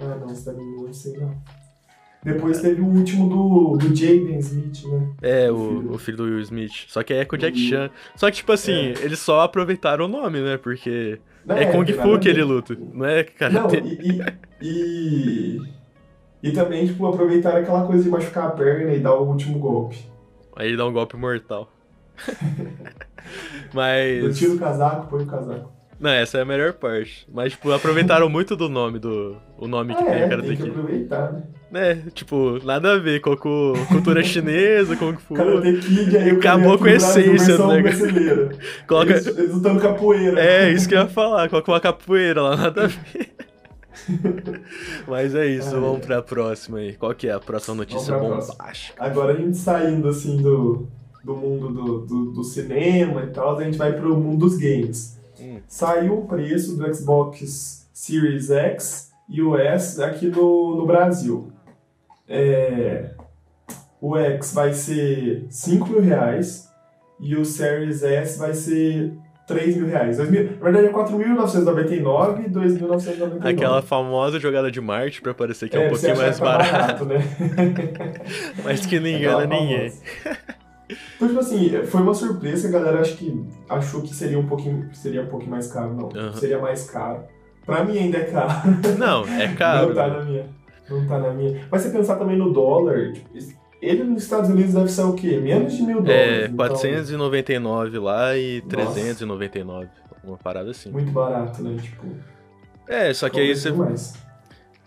Ah, 0.00 0.16
não, 0.18 0.30
esse 0.30 0.50
não 0.50 0.92
sei 0.92 1.12
não. 1.18 1.34
Depois 2.24 2.60
teve 2.60 2.80
o 2.80 2.86
último 2.86 3.28
do, 3.28 3.76
do 3.76 3.94
Jaden 3.94 4.38
Smith, 4.38 4.84
né? 4.86 5.08
É, 5.20 5.50
o, 5.50 5.58
filho. 5.58 5.92
o 5.92 5.98
filho 5.98 6.16
do 6.16 6.22
Will 6.24 6.40
Smith. 6.40 6.86
Só 6.88 7.02
que 7.02 7.12
é 7.12 7.24
com 7.24 7.36
o 7.36 7.38
Jack 7.38 7.58
Chan. 7.58 7.90
Só 8.16 8.30
que, 8.30 8.38
tipo 8.38 8.50
assim, 8.50 8.72
é. 8.72 9.04
eles 9.04 9.18
só 9.18 9.42
aproveitaram 9.42 10.06
o 10.06 10.08
nome, 10.08 10.40
né? 10.40 10.56
Porque 10.56 11.20
não, 11.44 11.54
é, 11.54 11.64
é 11.64 11.66
Kung 11.66 11.84
Fu 11.84 12.18
que 12.18 12.28
ele 12.28 12.42
luta, 12.42 12.74
não 12.94 13.04
é 13.04 13.24
Karate. 13.24 13.78
Não, 13.78 13.88
e, 13.90 14.22
e, 14.62 15.58
e, 16.42 16.48
e, 16.48 16.52
também, 16.52 16.86
tipo, 16.86 17.06
aproveitaram 17.06 17.58
aquela 17.58 17.86
coisa 17.86 18.02
de 18.02 18.08
machucar 18.08 18.46
a 18.46 18.50
perna 18.52 18.94
e 18.94 19.00
dar 19.00 19.14
o 19.14 19.28
último 19.28 19.58
golpe. 19.58 19.98
Aí 20.56 20.68
ele 20.68 20.78
dá 20.78 20.86
um 20.86 20.92
golpe 20.92 21.16
mortal. 21.16 21.70
Mas... 23.74 24.24
Eu 24.24 24.32
tiro 24.32 24.54
o 24.54 24.58
casaco, 24.58 25.08
põe 25.08 25.24
o 25.24 25.26
casaco. 25.26 25.70
Não, 26.00 26.10
essa 26.10 26.38
é 26.38 26.42
a 26.42 26.44
melhor 26.44 26.72
parte. 26.74 27.26
Mas, 27.32 27.52
tipo, 27.52 27.70
aproveitaram 27.72 28.28
muito 28.28 28.56
do 28.56 28.68
nome 28.68 28.98
do. 28.98 29.36
O 29.58 29.66
nome 29.66 29.94
que 29.94 30.02
ah, 30.02 30.06
tem 30.06 30.22
é, 30.22 30.26
o 30.26 30.28
cara 30.28 30.42
tem 30.42 30.56
que 30.56 30.68
aproveitar, 30.68 31.32
né? 31.32 31.42
É, 31.74 31.96
tipo, 32.14 32.64
nada 32.64 32.92
a 32.92 32.98
ver 32.98 33.20
com, 33.20 33.36
com 33.36 33.74
cultura 33.88 34.22
chinesa, 34.24 34.96
Kung 34.96 35.16
Fu. 35.16 35.34
Karate 35.34 35.72
Kid, 35.78 36.16
aí 36.16 36.30
Acabou 36.30 36.78
com 36.78 36.84
a 36.84 36.92
essência 36.92 37.56
do 37.56 37.66
negócio. 37.66 38.06
Coloca... 38.86 39.12
Eles, 39.12 39.26
eles 39.26 39.52
lutando 39.52 39.80
capoeira. 39.80 40.40
É, 40.40 40.70
isso 40.70 40.88
que 40.88 40.94
eu 40.94 41.00
ia 41.00 41.08
falar, 41.08 41.48
coloca 41.48 41.72
uma 41.72 41.80
capoeira 41.80 42.42
lá, 42.42 42.56
nada 42.56 42.84
a 42.84 42.86
ver. 42.86 43.34
Mas 45.06 45.34
é 45.34 45.46
isso, 45.46 45.70
vamos 45.70 46.04
pra 46.04 46.22
próxima 46.22 46.78
aí. 46.78 46.94
Qual 46.94 47.14
que 47.14 47.28
é 47.28 47.32
a 47.32 47.40
próxima 47.40 47.76
notícia 47.76 48.16
bombástica? 48.16 49.02
Agora 49.02 49.32
a 49.32 49.36
gente 49.36 49.56
saindo 49.56 50.08
assim 50.08 50.36
do, 50.36 50.86
do 51.24 51.34
mundo 51.34 51.68
do, 51.70 51.98
do, 52.00 52.32
do 52.32 52.44
cinema 52.44 53.22
e 53.22 53.26
tal, 53.28 53.58
a 53.58 53.64
gente 53.64 53.76
vai 53.76 53.92
pro 53.92 54.16
mundo 54.16 54.46
dos 54.46 54.56
games. 54.56 55.18
Hum. 55.40 55.58
Saiu 55.66 56.18
o 56.18 56.26
preço 56.26 56.76
do 56.76 56.94
Xbox 56.94 57.88
Series 57.92 58.50
X 58.50 59.12
e 59.28 59.42
o 59.42 59.56
S 59.56 60.02
aqui 60.02 60.26
no, 60.26 60.76
no 60.76 60.86
Brasil. 60.86 61.53
É, 62.28 63.10
o 64.00 64.16
X 64.16 64.54
vai 64.54 64.72
ser 64.72 65.46
5 65.48 65.88
mil 65.88 66.00
reais 66.00 66.68
e 67.20 67.36
o 67.36 67.44
Series 67.44 68.02
S 68.02 68.38
vai 68.38 68.54
ser 68.54 69.12
3 69.46 69.76
mil 69.76 69.86
reais. 69.86 70.16
2 70.16 70.30
mil, 70.30 70.44
na 70.44 70.70
verdade 70.70 70.86
é 70.86 70.92
4.999 70.92 72.46
e 72.46 72.50
2.999. 72.50 73.46
Aquela 73.46 73.82
famosa 73.82 74.40
jogada 74.40 74.70
de 74.70 74.80
Marte 74.80 75.20
pra 75.20 75.34
parecer 75.34 75.68
que 75.68 75.76
é, 75.76 75.84
é 75.84 75.86
um 75.86 75.90
pouquinho 75.90 76.16
mais 76.16 76.40
barato. 76.40 77.04
barato 77.04 77.04
né? 77.04 77.18
Mas 78.64 78.86
que 78.86 78.98
não 78.98 79.08
engana 79.08 79.46
ninguém. 79.46 79.92
Então, 81.16 81.28
tipo 81.28 81.40
assim, 81.40 81.70
foi 81.86 82.02
uma 82.02 82.14
surpresa, 82.14 82.68
a 82.68 82.70
galera 82.70 83.00
acho 83.00 83.16
que 83.16 83.44
achou 83.68 84.02
que 84.02 84.14
seria 84.14 84.38
um 84.38 84.46
pouquinho, 84.46 84.88
seria 84.92 85.22
um 85.22 85.26
pouquinho 85.26 85.50
mais 85.50 85.66
caro, 85.72 85.94
não. 85.94 86.08
Uhum. 86.08 86.32
Seria 86.34 86.58
mais 86.58 86.90
caro. 86.90 87.24
Pra 87.64 87.82
mim 87.84 87.98
ainda 87.98 88.18
é 88.18 88.24
caro. 88.24 88.52
Não, 88.98 89.24
é 89.26 89.48
caro. 89.54 89.88
não 89.88 89.94
tá 89.94 90.08
na 90.08 90.24
minha. 90.24 90.46
Não 90.88 91.06
tá 91.06 91.18
na 91.18 91.32
minha. 91.32 91.66
Mas 91.70 91.82
você 91.82 91.90
pensar 91.90 92.16
também 92.16 92.36
no 92.36 92.52
dólar, 92.52 93.12
tipo, 93.12 93.28
ele 93.80 94.04
nos 94.04 94.22
Estados 94.22 94.50
Unidos 94.50 94.74
deve 94.74 94.90
ser 94.90 95.02
o 95.02 95.14
quê? 95.14 95.38
Menos 95.38 95.74
de 95.74 95.82
mil 95.82 96.00
dólares. 96.00 96.44
É, 96.44 96.48
499 96.48 97.88
então... 97.88 98.02
lá 98.02 98.36
e 98.36 98.60
399. 98.62 99.84
Nossa. 99.84 100.04
Uma 100.24 100.38
parada 100.38 100.70
assim. 100.70 100.90
Muito 100.90 101.12
barato, 101.12 101.62
né? 101.62 101.76
Tipo. 101.80 102.06
É, 102.88 103.12
só 103.12 103.28
que 103.28 103.40
aí 103.40 103.54
você. 103.54 103.70
Mais. 103.70 104.14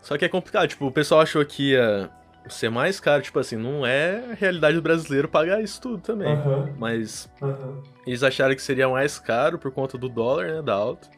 Só 0.01 0.17
que 0.17 0.25
é 0.25 0.29
complicado, 0.29 0.67
tipo, 0.67 0.85
o 0.87 0.91
pessoal 0.91 1.21
achou 1.21 1.43
que 1.45 1.71
ia 1.71 2.09
ser 2.49 2.69
mais 2.69 2.99
caro, 2.99 3.21
tipo 3.21 3.37
assim, 3.39 3.57
não 3.57 3.85
é 3.85 4.23
a 4.31 4.33
realidade 4.33 4.75
do 4.75 4.81
brasileiro 4.81 5.27
pagar 5.27 5.61
isso 5.61 5.81
tudo 5.81 5.97
também. 5.99 6.33
Uhum. 6.33 6.73
Mas 6.77 7.29
uhum. 7.41 7.81
eles 8.05 8.23
acharam 8.23 8.55
que 8.55 8.61
seria 8.61 8.87
mais 8.87 9.19
caro 9.19 9.59
por 9.59 9.71
conta 9.71 9.97
do 9.97 10.07
dólar, 10.07 10.47
né, 10.47 10.61
da 10.61 10.73
alta. 10.73 11.09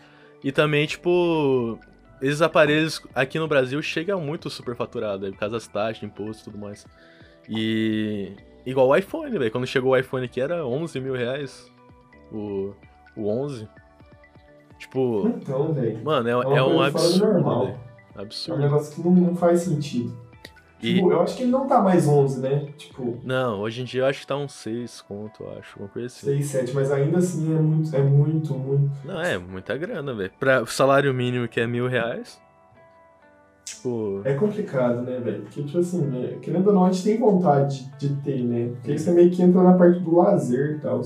E 0.43 0.51
também, 0.51 0.88
tipo, 0.88 1.77
esses 2.22 2.42
aparelhos 2.42 3.02
aqui 3.14 3.40
no 3.40 3.48
Brasil 3.48 3.82
chegam 3.82 4.20
muito 4.22 4.50
superfaturados, 4.50 5.30
por 5.30 5.38
causa 5.38 5.56
das 5.56 5.68
taxas, 5.68 6.04
impostos 6.04 6.42
e 6.42 6.44
tudo 6.46 6.58
mais. 6.58 6.86
E. 7.48 8.34
Igual 8.66 8.90
o 8.90 8.96
iPhone, 8.96 9.38
velho. 9.38 9.52
Quando 9.52 9.66
chegou 9.66 9.92
o 9.92 9.98
iPhone 9.98 10.26
aqui 10.26 10.40
era 10.40 10.66
11 10.66 11.00
mil 11.00 11.16
reais. 11.16 11.72
O, 12.32 12.74
o 13.16 13.28
11. 13.28 13.68
Tipo. 14.78 15.28
Então, 15.28 15.74
velho. 15.74 16.04
Mano, 16.04 16.28
é, 16.28 16.32
é, 16.32 16.58
é 16.58 16.64
um 16.64 16.82
absurdo, 16.82 17.44
velho. 17.44 17.80
Absurdo. 18.16 18.62
É 18.62 18.66
um 18.66 18.70
negócio 18.70 18.96
que 18.96 19.02
não, 19.02 19.16
não 19.16 19.36
faz 19.36 19.62
sentido. 19.62 20.28
E... 20.81 20.95
Tipo, 20.95 21.12
eu 21.12 21.21
acho 21.21 21.36
que 21.36 21.43
ele 21.43 21.51
não 21.51 21.67
tá 21.67 21.81
mais 21.81 22.07
11, 22.07 22.41
né? 22.41 22.67
Tipo... 22.77 23.19
Não, 23.24 23.59
hoje 23.59 23.81
em 23.81 23.86
dia 23.86 24.01
eu 24.01 24.05
acho 24.05 24.21
que 24.21 24.27
tá 24.27 24.38
uns 24.38 24.53
6 24.53 25.01
conto, 25.01 25.43
eu 25.43 25.57
acho, 25.59 25.79
uma 25.79 25.89
coisa 25.89 26.07
assim. 26.07 26.25
6, 26.25 26.45
7, 26.45 26.74
mas 26.74 26.91
ainda 26.91 27.17
assim 27.17 27.55
é 27.55 27.59
muito, 27.59 27.95
é 27.95 28.01
muito, 28.01 28.53
muito... 28.53 28.91
Não, 29.05 29.21
é 29.21 29.38
muita 29.38 29.77
grana, 29.77 30.13
velho. 30.13 30.31
Pra 30.39 30.65
salário 30.65 31.13
mínimo 31.13 31.48
que 31.48 31.59
é 31.59 31.67
mil 31.67 31.88
reais, 31.88 32.39
tipo... 33.65 34.21
É 34.24 34.33
complicado, 34.33 35.01
né, 35.01 35.19
velho? 35.19 35.43
Porque, 35.43 35.63
tipo 35.63 35.77
assim, 35.77 36.01
né? 36.01 36.38
querendo 36.41 36.67
ou 36.67 36.74
não, 36.74 36.86
a 36.86 36.91
gente 36.91 37.03
tem 37.03 37.19
vontade 37.19 37.91
de 37.98 38.15
ter, 38.17 38.43
né? 38.43 38.71
Porque 38.75 38.93
isso 38.93 39.09
é 39.09 39.13
meio 39.13 39.31
que 39.31 39.41
entra 39.41 39.62
na 39.62 39.74
parte 39.74 40.00
do 40.00 40.15
lazer 40.15 40.77
e 40.77 40.79
tal. 40.79 41.01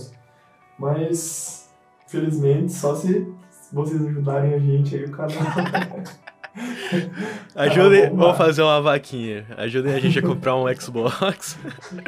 Mas, 0.78 1.70
felizmente, 2.08 2.72
só 2.72 2.96
se 2.96 3.28
vocês 3.72 4.06
ajudarem 4.06 4.54
a 4.54 4.60
gente 4.60 4.96
aí, 4.96 5.06
o 5.06 5.12
canal... 5.12 5.34
Ajudem, 7.56 8.04
tá 8.04 8.16
vamos 8.16 8.38
fazer 8.38 8.62
uma 8.62 8.82
vaquinha. 8.82 9.46
Ajudem 9.58 9.94
a 9.94 10.00
gente 10.00 10.20
a 10.20 10.22
comprar 10.22 10.56
um 10.56 10.66
Xbox. 10.76 11.58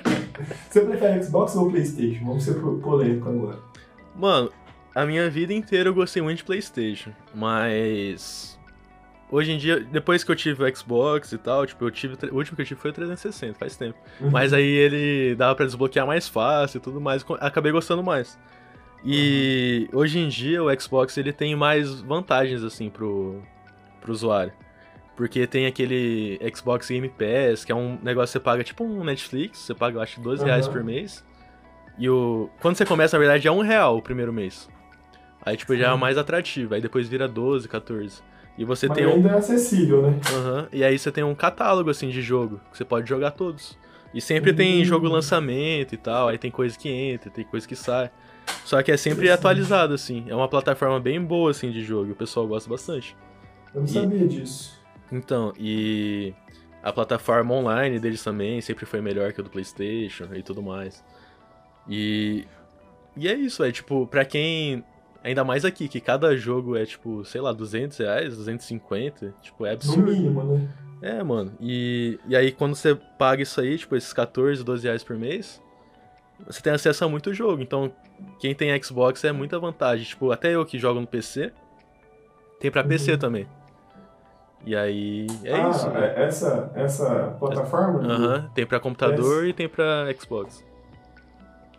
Você 0.70 0.82
prefere 0.82 1.24
Xbox 1.24 1.56
ou 1.56 1.70
PlayStation? 1.70 2.26
Vamos 2.26 2.44
ser 2.44 2.54
polêmico 2.56 3.30
agora. 3.30 3.60
Mano, 4.16 4.52
a 4.94 5.06
minha 5.06 5.30
vida 5.30 5.54
inteira 5.54 5.90
eu 5.90 5.94
gostei 5.94 6.22
muito 6.22 6.38
de 6.38 6.44
PlayStation, 6.44 7.12
mas 7.34 8.58
hoje 9.32 9.52
em 9.52 9.58
dia, 9.58 9.80
depois 9.80 10.24
que 10.24 10.32
eu 10.32 10.36
tive 10.36 10.64
o 10.64 10.76
Xbox 10.76 11.32
e 11.32 11.38
tal, 11.38 11.66
tipo, 11.66 11.84
eu 11.84 11.92
tive. 11.92 12.16
O 12.32 12.36
último 12.36 12.56
que 12.56 12.62
eu 12.62 12.66
tive 12.66 12.80
foi 12.80 12.92
o 12.92 12.94
360, 12.94 13.58
faz 13.58 13.76
tempo. 13.76 13.98
Uhum. 14.22 14.30
Mas 14.30 14.54
aí 14.54 14.66
ele 14.66 15.36
dava 15.36 15.56
pra 15.56 15.66
desbloquear 15.66 16.06
mais 16.06 16.28
fácil 16.28 16.78
e 16.78 16.82
tudo 16.82 17.02
mais. 17.02 17.26
Acabei 17.40 17.72
gostando 17.72 18.04
mais. 18.04 18.38
E 19.04 19.90
uhum. 19.92 20.00
hoje 20.00 20.20
em 20.20 20.30
dia 20.30 20.64
o 20.64 20.80
Xbox 20.80 21.18
ele 21.18 21.34
tem 21.34 21.56
mais 21.56 22.02
vantagens, 22.02 22.64
assim, 22.64 22.90
pro, 22.90 23.42
pro 24.06 24.14
usuário. 24.14 24.54
Porque 25.16 25.48
tem 25.48 25.66
aquele 25.66 26.40
Xbox 26.54 26.90
Game 26.90 27.10
Pass, 27.10 27.66
que 27.66 27.72
é 27.72 27.76
um 27.76 27.98
negócio 28.04 28.28
que 28.28 28.34
você 28.34 28.40
paga 28.40 28.64
tipo 28.64 28.84
um 28.84 29.04
Netflix, 29.04 29.60
você 29.60 29.74
paga, 29.74 29.98
eu 29.98 30.02
acho, 30.02 30.20
12 30.22 30.42
uhum. 30.42 30.48
reais 30.48 30.68
por 30.68 30.84
mês. 30.84 31.24
E 31.98 32.10
o. 32.10 32.50
Quando 32.62 32.76
você 32.76 32.86
começa, 32.86 33.18
na 33.18 33.20
verdade, 33.20 33.48
é 33.48 33.52
um 33.52 33.62
real 33.62 33.98
o 33.98 34.02
primeiro 34.02 34.34
mês. 34.34 34.70
Aí, 35.46 35.56
tipo, 35.56 35.76
já 35.76 35.94
é 35.94 35.96
mais 35.96 36.18
atrativo. 36.18 36.74
Aí 36.76 36.82
depois 36.82 37.08
vira 37.08 37.28
12, 37.28 37.68
14. 37.68 38.22
E 38.58 38.66
você 38.66 38.88
Mas 38.88 38.98
tem 38.98 39.06
ainda 39.06 39.30
um... 39.30 39.32
é 39.32 39.38
acessível, 39.38 40.02
né? 40.02 40.10
Uhum. 40.10 40.68
E 40.72 40.84
aí 40.84 40.98
você 40.98 41.12
tem 41.12 41.24
um 41.24 41.36
catálogo, 41.36 41.90
assim, 41.90 42.10
de 42.10 42.22
jogo, 42.22 42.60
que 42.72 42.78
você 42.78 42.86
pode 42.86 43.08
jogar 43.08 43.32
todos. 43.32 43.78
E 44.14 44.20
sempre 44.20 44.52
uhum. 44.52 44.58
tem 44.58 44.84
jogo 44.84 45.08
lançamento 45.08 45.94
e 45.94 45.98
tal, 45.98 46.30
aí 46.30 46.38
tem 46.38 46.50
coisa 46.50 46.78
que 46.78 46.90
entra, 46.90 47.30
tem 47.30 47.46
coisa 47.46 47.68
que 47.68 47.76
sai. 47.76 48.10
Só 48.64 48.82
que 48.82 48.92
é 48.92 48.98
sempre 48.98 49.30
atualizado, 49.30 49.94
assim. 49.94 50.26
É 50.28 50.36
uma 50.36 50.48
plataforma 50.48 51.00
bem 51.00 51.22
boa, 51.22 51.52
assim, 51.52 51.72
de 51.72 51.84
jogo. 51.84 52.12
O 52.12 52.16
pessoal 52.16 52.48
gosta 52.48 52.70
bastante. 52.70 53.16
Eu 53.76 53.82
não 53.82 53.86
e... 53.86 53.90
sabia 53.90 54.28
disso. 54.28 54.80
Então, 55.12 55.54
e 55.60 56.34
a 56.82 56.92
plataforma 56.92 57.54
online 57.54 58.00
deles 58.00 58.24
também 58.24 58.62
sempre 58.62 58.86
foi 58.86 59.02
melhor 59.02 59.34
que 59.34 59.42
a 59.42 59.44
do 59.44 59.50
PlayStation 59.50 60.28
e 60.34 60.42
tudo 60.42 60.64
mais. 60.64 61.04
E. 61.88 62.48
E 63.18 63.28
é 63.28 63.34
isso, 63.34 63.64
é 63.64 63.72
tipo, 63.72 64.08
pra 64.08 64.26
quem. 64.26 64.84
Ainda 65.24 65.44
mais 65.44 65.66
aqui, 65.66 65.88
que 65.88 66.00
cada 66.00 66.36
jogo 66.38 66.76
é 66.76 66.86
tipo, 66.86 67.26
sei 67.26 67.42
lá, 67.42 67.52
200 67.52 67.98
reais, 67.98 68.38
250. 68.38 69.34
Tipo, 69.42 69.66
é 69.66 69.74
absurdo. 69.74 70.02
No 70.02 70.12
mínimo, 70.12 70.44
né? 70.44 70.70
É, 71.02 71.24
mano. 71.24 71.54
E, 71.60 72.20
e 72.28 72.36
aí 72.36 72.52
quando 72.52 72.76
você 72.76 72.96
paga 73.18 73.42
isso 73.42 73.60
aí, 73.60 73.78
tipo, 73.78 73.96
esses 73.96 74.14
14, 74.14 74.64
12 74.64 74.84
reais 74.84 75.04
por 75.04 75.18
mês, 75.18 75.60
você 76.46 76.62
tem 76.62 76.74
acesso 76.74 77.06
a 77.06 77.10
muito 77.10 77.34
jogo. 77.34 77.62
Então, 77.62 77.92
quem 78.40 78.54
tem 78.54 78.82
Xbox 78.82 79.24
é 79.24 79.32
muita 79.32 79.58
vantagem. 79.58 80.06
Tipo, 80.06 80.32
até 80.32 80.54
eu 80.54 80.64
que 80.66 80.78
jogo 80.78 81.00
no 81.00 81.08
PC, 81.08 81.52
tem 82.60 82.70
pra 82.70 82.84
uhum. 82.84 82.88
PC 82.90 83.18
também. 83.18 83.48
E 84.66 84.76
aí 84.76 85.28
é 85.44 85.54
ah, 85.54 85.70
isso. 85.70 85.90
Né? 85.90 86.14
Essa, 86.16 86.72
essa 86.76 87.36
plataforma? 87.40 88.00
Aham, 88.02 88.50
tem 88.54 88.66
pra 88.66 88.80
computador 88.80 89.48
e 89.48 89.54
tem 89.54 89.68
pra 89.68 90.08
Xbox. 90.20 90.64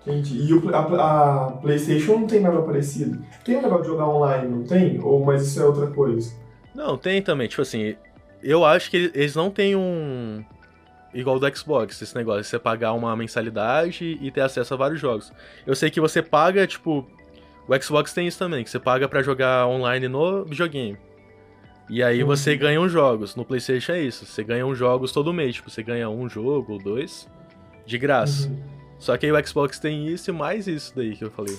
Entendi. 0.07 0.39
E 0.39 0.55
o, 0.55 0.75
a, 0.75 1.47
a, 1.47 1.51
PlayStation 1.53 2.19
não 2.19 2.27
tem 2.29 2.41
nada 2.41 2.63
parecido. 2.63 3.19
Tem 3.45 3.57
um 3.57 3.63
negócio 3.63 3.83
de 3.83 3.89
jogar 3.89 4.09
online, 4.09 4.49
não 4.49 4.63
tem? 4.63 5.01
Ou 5.01 5.25
mas 5.25 5.43
isso 5.43 5.61
é 5.61 5.65
outra 5.65 5.89
coisa? 5.89 6.33
Não, 6.73 6.97
tem 6.97 7.21
também. 7.21 7.49
Tipo 7.49 7.63
assim, 7.63 7.97
eu 8.41 8.65
acho 8.65 8.89
que 8.89 9.11
eles 9.13 9.35
não 9.35 9.51
têm 9.51 9.75
um. 9.75 10.45
Igual 11.13 11.39
do 11.39 11.57
Xbox, 11.57 12.01
esse 12.01 12.15
negócio, 12.15 12.45
você 12.45 12.59
pagar 12.59 12.93
uma 12.93 13.17
mensalidade 13.17 14.19
e 14.21 14.31
ter 14.31 14.43
acesso 14.43 14.75
a 14.75 14.77
vários 14.77 15.01
jogos. 15.01 15.33
Eu 15.67 15.75
sei 15.75 15.91
que 15.91 16.01
você 16.01 16.23
paga, 16.23 16.67
tipo. 16.67 17.05
O 17.69 17.83
Xbox 17.83 18.13
tem 18.13 18.29
isso 18.29 18.39
também, 18.39 18.63
que 18.63 18.71
você 18.71 18.79
paga 18.79 19.09
para 19.09 19.23
jogar 19.23 19.67
online 19.67 20.07
no 20.07 20.45
videogame. 20.45 20.97
E 21.89 22.03
aí 22.03 22.23
uhum. 22.23 22.27
você 22.27 22.57
ganha 22.57 22.81
uns 22.81 22.91
jogos. 22.91 23.37
No 23.37 23.45
PlayStation 23.45 23.93
é 23.93 24.01
isso. 24.01 24.27
Você 24.27 24.43
ganha 24.43 24.67
uns 24.67 24.77
jogos 24.77 25.13
todo 25.13 25.33
mês. 25.33 25.57
Tipo, 25.57 25.71
você 25.71 25.83
ganha 25.83 26.09
um 26.09 26.29
jogo 26.29 26.75
ou 26.75 26.79
dois 26.79 27.29
de 27.85 27.99
graça. 27.99 28.49
Uhum. 28.49 28.57
Só 28.99 29.17
que 29.17 29.27
aí 29.27 29.33
o 29.33 29.47
Xbox 29.47 29.79
tem 29.79 30.09
isso 30.09 30.31
e 30.31 30.33
mais 30.33 30.67
isso 30.67 30.93
daí 30.97 31.15
que 31.15 31.25
eu 31.25 31.31
falei. 31.31 31.57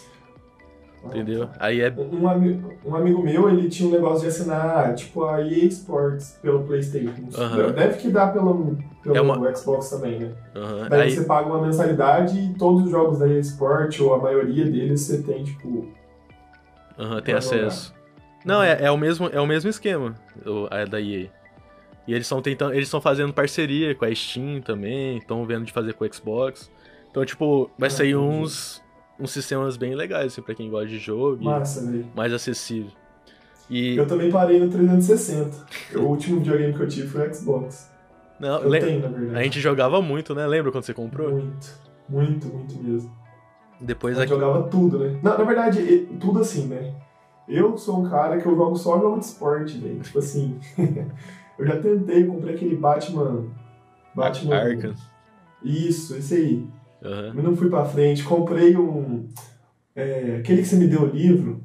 Entendeu? 1.06 1.48
Aí 1.60 1.80
é. 1.82 1.94
Um, 1.96 2.28
amigo, 2.28 2.74
um 2.84 2.96
amigo 2.96 3.24
meu, 3.24 3.50
ele 3.50 3.70
tinha 3.70 3.88
um 3.88 3.92
negócio 3.92 4.22
de 4.22 4.28
assinar, 4.28 4.94
tipo, 4.96 5.24
a 5.24 5.42
EA 5.42 5.66
Sports 5.66 6.38
pelo 6.42 6.64
PlayStation. 6.64 7.22
Uhum. 7.22 7.72
Deve 7.72 7.98
que 7.98 8.10
dá 8.10 8.28
pelo, 8.28 8.78
pelo 9.04 9.16
é 9.16 9.22
uma... 9.22 9.56
Xbox 9.56 9.90
também, 9.90 10.20
né? 10.20 10.32
Uhum. 10.56 10.90
Daí 10.90 11.02
aí... 11.04 11.12
você 11.12 11.24
paga 11.24 11.48
uma 11.48 11.62
mensalidade 11.62 12.38
e 12.38 12.54
todos 12.56 12.84
os 12.84 12.92
jogos 12.92 13.20
da 13.20 13.28
EA 13.28 13.40
Sports, 13.40 14.00
ou 14.02 14.16
a 14.16 14.18
maioria 14.18 14.66
deles, 14.66 15.02
você 15.02 15.22
tem, 15.22 15.44
tipo. 15.44 15.88
Aham, 17.00 17.16
uhum, 17.16 17.22
tem 17.22 17.36
acesso. 17.36 17.97
Não, 18.48 18.64
é, 18.64 18.84
é, 18.84 18.90
o 18.90 18.98
mesmo, 18.98 19.28
é 19.28 19.42
o 19.42 19.46
mesmo 19.46 19.70
esquema 19.70 20.16
o, 20.46 20.68
a 20.72 20.86
da 20.86 21.02
EA. 21.02 21.30
E 22.08 22.14
eles 22.14 22.26
estão 22.26 22.42
tentando. 22.42 22.74
Eles 22.74 22.88
estão 22.88 23.02
fazendo 23.02 23.34
parceria 23.34 23.94
com 23.94 24.06
a 24.06 24.16
Steam 24.16 24.62
também, 24.62 25.18
estão 25.18 25.46
vendo 25.46 25.66
de 25.66 25.74
fazer 25.74 25.94
com 25.94 26.06
o 26.06 26.14
Xbox. 26.14 26.72
Então, 27.12 27.26
tipo, 27.26 27.70
vai 27.78 27.90
sair 27.90 28.14
ah, 28.14 28.20
uns, 28.20 28.82
uns 29.20 29.32
sistemas 29.32 29.76
bem 29.76 29.94
legais, 29.94 30.28
assim, 30.28 30.42
pra 30.42 30.56
quem 30.56 30.70
gosta 30.70 30.88
de 30.88 30.98
jogo. 30.98 31.44
Massa, 31.44 31.84
Mais 32.16 32.32
acessível. 32.32 32.92
E... 33.70 33.98
Eu 33.98 34.08
também 34.08 34.32
parei 34.32 34.60
no 34.60 34.70
360. 34.70 35.66
o 35.96 36.04
último 36.08 36.38
videogame 36.38 36.74
que 36.74 36.80
eu 36.80 36.88
tive 36.88 37.08
foi 37.10 37.28
o 37.28 37.34
Xbox. 37.34 37.92
Não, 38.40 38.62
eu 38.62 38.70
tenho, 38.80 39.02
na 39.02 39.10
verdade. 39.10 39.40
A 39.40 39.44
gente 39.44 39.60
jogava 39.60 40.02
muito, 40.02 40.34
né? 40.34 40.48
Lembra 40.48 40.72
quando 40.72 40.86
você 40.86 40.94
comprou? 40.94 41.32
Muito, 41.32 41.68
muito, 42.08 42.48
muito 42.48 42.82
mesmo. 42.82 43.12
Depois 43.82 44.18
a 44.18 44.22
gente 44.22 44.32
aqui... 44.32 44.42
jogava 44.42 44.70
tudo, 44.70 45.00
né? 45.00 45.20
Na, 45.22 45.38
na 45.38 45.44
verdade, 45.44 46.08
tudo 46.20 46.40
assim, 46.40 46.68
né? 46.68 46.96
Eu 47.48 47.78
sou 47.78 48.02
um 48.02 48.10
cara 48.10 48.40
que 48.40 48.46
eu 48.46 48.56
jogo 48.56 48.76
só 48.76 49.00
jogo 49.00 49.20
de 49.20 49.26
esporte, 49.26 49.78
velho. 49.78 50.00
Tipo 50.02 50.20
assim, 50.20 50.60
eu 51.58 51.66
já 51.66 51.80
tentei, 51.80 52.26
comprei 52.26 52.56
aquele 52.56 52.76
Batman. 52.76 53.46
Batman. 54.14 54.56
Arkham. 54.56 54.96
Isso, 55.64 56.16
esse 56.16 56.36
aí. 56.36 56.68
Uhum. 57.02 57.32
Mas 57.36 57.44
não 57.44 57.56
fui 57.56 57.70
pra 57.70 57.86
frente. 57.86 58.24
Comprei 58.24 58.76
um. 58.76 59.28
É, 59.96 60.38
aquele 60.40 60.62
que 60.62 60.68
você 60.68 60.76
me 60.76 60.88
deu 60.88 61.04
o 61.04 61.06
livro. 61.06 61.64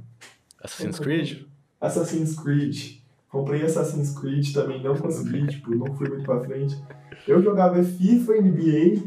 Assassin's 0.62 0.98
Creed? 0.98 1.42
Assassin's 1.80 2.38
Creed. 2.38 2.98
Comprei 3.28 3.62
Assassin's 3.62 4.16
Creed 4.18 4.52
também, 4.52 4.82
não 4.82 4.94
consegui, 4.94 5.46
tipo, 5.46 5.74
não 5.74 5.94
fui 5.96 6.06
muito 6.08 6.24
pra 6.24 6.40
frente. 6.40 6.78
Eu 7.26 7.42
jogava 7.42 7.82
FIFA, 7.82 8.34
NBA. 8.34 9.02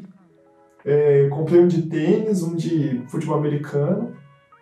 É, 0.83 1.29
comprei 1.29 1.61
um 1.61 1.67
de 1.67 1.83
tênis, 1.83 2.41
um 2.41 2.55
de 2.55 3.03
futebol 3.07 3.37
americano. 3.37 4.15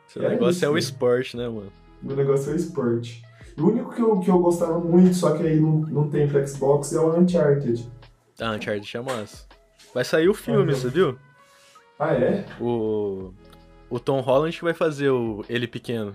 Seu 0.07 0.21
negócio 0.21 0.51
isso, 0.51 0.65
é 0.65 0.69
o 0.69 0.77
esporte, 0.77 1.37
né, 1.37 1.47
mano? 1.47 1.71
Meu 2.03 2.15
negócio 2.15 2.51
é 2.51 2.53
o 2.53 2.57
esporte. 2.57 3.23
O 3.57 3.67
único 3.67 3.93
que 3.93 4.01
eu, 4.01 4.19
que 4.19 4.29
eu 4.29 4.39
gostava 4.39 4.79
muito, 4.79 5.13
só 5.15 5.35
que 5.35 5.43
aí 5.43 5.59
não, 5.59 5.81
não 5.81 6.09
tem 6.09 6.27
pra 6.27 6.45
Xbox, 6.45 6.93
é 6.93 6.99
o 6.99 7.17
Uncharted. 7.17 7.89
Ah, 8.39 8.51
Uncharted 8.51 8.97
é 8.97 9.01
massa. 9.01 9.45
Vai 9.93 10.03
sair 10.03 10.27
o 10.27 10.33
filme, 10.33 10.71
ah, 10.71 10.75
você 10.75 10.89
viu? 10.89 11.17
Ah, 11.99 12.13
é? 12.13 12.45
O, 12.59 13.31
o 13.89 13.99
Tom 13.99 14.19
Holland 14.21 14.59
vai 14.61 14.73
fazer 14.73 15.09
o 15.11 15.45
ele 15.47 15.67
pequeno, 15.67 16.13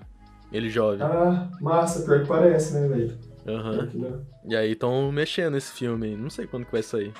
ele 0.52 0.68
jovem. 0.68 1.00
Ah, 1.00 1.48
massa, 1.60 2.02
pior 2.02 2.22
que 2.22 2.28
parece, 2.28 2.74
né, 2.74 2.88
velho? 2.88 3.16
Aham. 3.46 3.88
Uhum. 3.94 4.20
E 4.44 4.56
aí 4.56 4.72
estão 4.72 5.10
mexendo 5.12 5.54
nesse 5.54 5.72
filme, 5.72 6.16
não 6.16 6.28
sei 6.28 6.46
quando 6.46 6.66
que 6.66 6.72
vai 6.72 6.82
sair. 6.82 7.12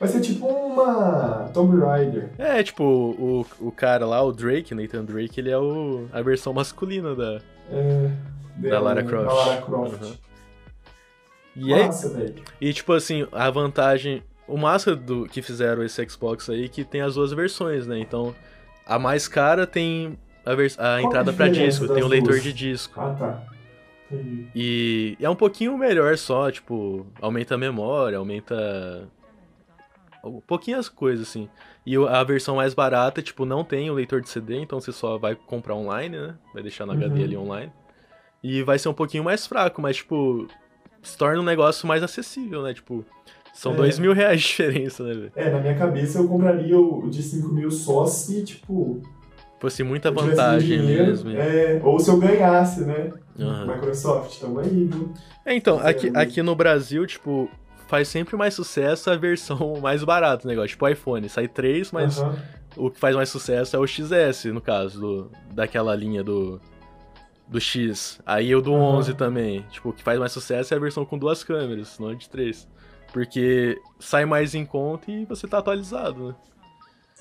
Vai 0.00 0.08
ser 0.08 0.22
tipo 0.22 0.46
uma 0.46 1.50
Tomb 1.52 1.78
Raider. 1.78 2.30
É, 2.38 2.62
tipo, 2.62 2.82
o, 2.82 3.46
o 3.60 3.70
cara 3.70 4.06
lá, 4.06 4.22
o 4.22 4.32
Drake, 4.32 4.74
Nathan 4.74 5.04
Drake, 5.04 5.38
ele 5.38 5.50
é 5.50 5.58
o, 5.58 6.06
a 6.10 6.22
versão 6.22 6.54
masculina 6.54 7.14
da, 7.14 7.38
é, 7.70 8.10
da 8.56 8.80
Lara 8.80 9.04
Croft. 9.04 9.26
Da 9.26 9.34
Lara 9.34 9.60
Croft. 9.60 10.02
Uhum. 10.02 10.12
E 11.54 11.68
Nossa, 11.68 12.08
velho. 12.08 12.34
E 12.58 12.72
tipo 12.72 12.94
assim, 12.94 13.28
a 13.30 13.50
vantagem. 13.50 14.22
O 14.48 14.56
massa 14.56 14.96
do 14.96 15.26
que 15.26 15.42
fizeram 15.42 15.84
esse 15.84 16.08
Xbox 16.08 16.48
aí 16.48 16.64
é 16.64 16.68
que 16.68 16.82
tem 16.82 17.02
as 17.02 17.14
duas 17.14 17.32
versões, 17.32 17.86
né? 17.86 17.98
Então, 18.00 18.34
a 18.86 18.98
mais 18.98 19.28
cara 19.28 19.66
tem 19.66 20.18
a, 20.46 20.54
vers 20.54 20.78
a 20.78 21.02
entrada 21.02 21.30
para 21.30 21.48
disco, 21.48 21.86
tem 21.86 22.02
o 22.02 22.08
leitor 22.08 22.30
duas? 22.30 22.42
de 22.42 22.52
disco. 22.54 22.98
Ah, 22.98 23.14
tá. 23.16 23.42
E 24.56 25.16
é 25.20 25.28
um 25.28 25.36
pouquinho 25.36 25.76
melhor 25.76 26.16
só, 26.16 26.50
tipo, 26.50 27.06
aumenta 27.20 27.54
a 27.54 27.58
memória, 27.58 28.18
aumenta 28.18 29.06
pouquinhas 30.46 30.88
coisas 30.88 31.28
assim. 31.28 31.48
E 31.86 31.96
a 31.96 32.22
versão 32.24 32.56
mais 32.56 32.74
barata, 32.74 33.22
tipo, 33.22 33.44
não 33.44 33.64
tem 33.64 33.90
o 33.90 33.94
leitor 33.94 34.20
de 34.20 34.28
CD, 34.28 34.60
então 34.60 34.80
você 34.80 34.92
só 34.92 35.18
vai 35.18 35.34
comprar 35.34 35.74
online, 35.74 36.18
né? 36.18 36.34
Vai 36.52 36.62
deixar 36.62 36.86
no 36.86 36.92
uhum. 36.92 36.98
HD 36.98 37.24
ali 37.24 37.36
online. 37.36 37.72
E 38.42 38.62
vai 38.62 38.78
ser 38.78 38.88
um 38.88 38.94
pouquinho 38.94 39.24
mais 39.24 39.46
fraco, 39.46 39.80
mas, 39.80 39.96
tipo, 39.96 40.46
se 41.02 41.16
torna 41.16 41.40
um 41.40 41.44
negócio 41.44 41.86
mais 41.86 42.02
acessível, 42.02 42.62
né? 42.62 42.74
Tipo, 42.74 43.04
são 43.52 43.72
é. 43.72 43.76
dois 43.76 43.98
mil 43.98 44.12
reais 44.12 44.40
de 44.40 44.46
diferença, 44.48 45.02
né, 45.02 45.14
velho? 45.14 45.32
É, 45.34 45.50
na 45.50 45.60
minha 45.60 45.74
cabeça 45.74 46.18
eu 46.18 46.28
compraria 46.28 46.78
o 46.78 47.08
de 47.08 47.22
5 47.22 47.48
mil 47.48 47.70
só 47.70 48.06
se, 48.06 48.44
tipo. 48.44 49.02
Fosse 49.58 49.82
muita 49.82 50.10
vantagem 50.10 50.80
dinheiro, 50.80 51.06
mesmo. 51.06 51.30
É, 51.32 51.80
ou 51.84 51.98
se 51.98 52.08
eu 52.08 52.18
ganhasse, 52.18 52.80
né? 52.80 53.12
Uhum. 53.38 53.66
Microsoft, 53.66 54.40
tamo 54.40 54.60
aí, 54.60 54.86
viu? 54.86 55.12
É, 55.44 55.54
então, 55.54 55.78
aqui, 55.78 56.10
aqui 56.14 56.42
no 56.42 56.54
Brasil, 56.54 57.06
tipo, 57.06 57.50
faz 57.90 58.06
sempre 58.06 58.36
mais 58.36 58.54
sucesso 58.54 59.10
a 59.10 59.16
versão 59.16 59.74
mais 59.82 60.04
barata 60.04 60.44
do 60.44 60.48
negócio. 60.48 60.70
Tipo 60.70 60.86
o 60.86 60.88
iPhone, 60.88 61.28
sai 61.28 61.48
3, 61.48 61.90
mas 61.90 62.18
uhum. 62.18 62.36
o 62.76 62.90
que 62.90 63.00
faz 63.00 63.16
mais 63.16 63.28
sucesso 63.28 63.74
é 63.76 63.78
o 63.78 63.86
XS, 63.86 64.44
no 64.46 64.60
caso, 64.60 65.00
do, 65.00 65.30
daquela 65.52 65.94
linha 65.94 66.22
do, 66.22 66.60
do 67.48 67.60
X. 67.60 68.20
Aí 68.24 68.54
o 68.54 68.62
do 68.62 68.72
uhum. 68.72 68.96
11 68.98 69.14
também. 69.14 69.66
Tipo, 69.70 69.90
o 69.90 69.92
que 69.92 70.04
faz 70.04 70.18
mais 70.18 70.30
sucesso 70.30 70.72
é 70.72 70.76
a 70.76 70.80
versão 70.80 71.04
com 71.04 71.18
duas 71.18 71.42
câmeras, 71.42 71.98
não 71.98 72.14
de 72.14 72.30
três. 72.30 72.68
Porque 73.12 73.76
sai 73.98 74.24
mais 74.24 74.54
em 74.54 74.64
conta 74.64 75.10
e 75.10 75.24
você 75.24 75.48
tá 75.48 75.58
atualizado, 75.58 76.28
né? 76.28 76.34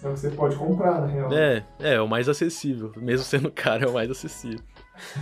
É 0.03 0.07
o 0.07 0.13
que 0.13 0.19
você 0.19 0.29
pode 0.29 0.55
comprar, 0.55 1.01
na 1.01 1.07
real. 1.07 1.33
É, 1.33 1.65
é, 1.79 1.93
é 1.95 2.01
o 2.01 2.07
mais 2.07 2.29
acessível. 2.29 2.93
Mesmo 2.95 3.25
sendo 3.25 3.49
caro, 3.51 3.85
é 3.85 3.87
o 3.87 3.93
mais 3.93 4.09
acessível. 4.09 4.63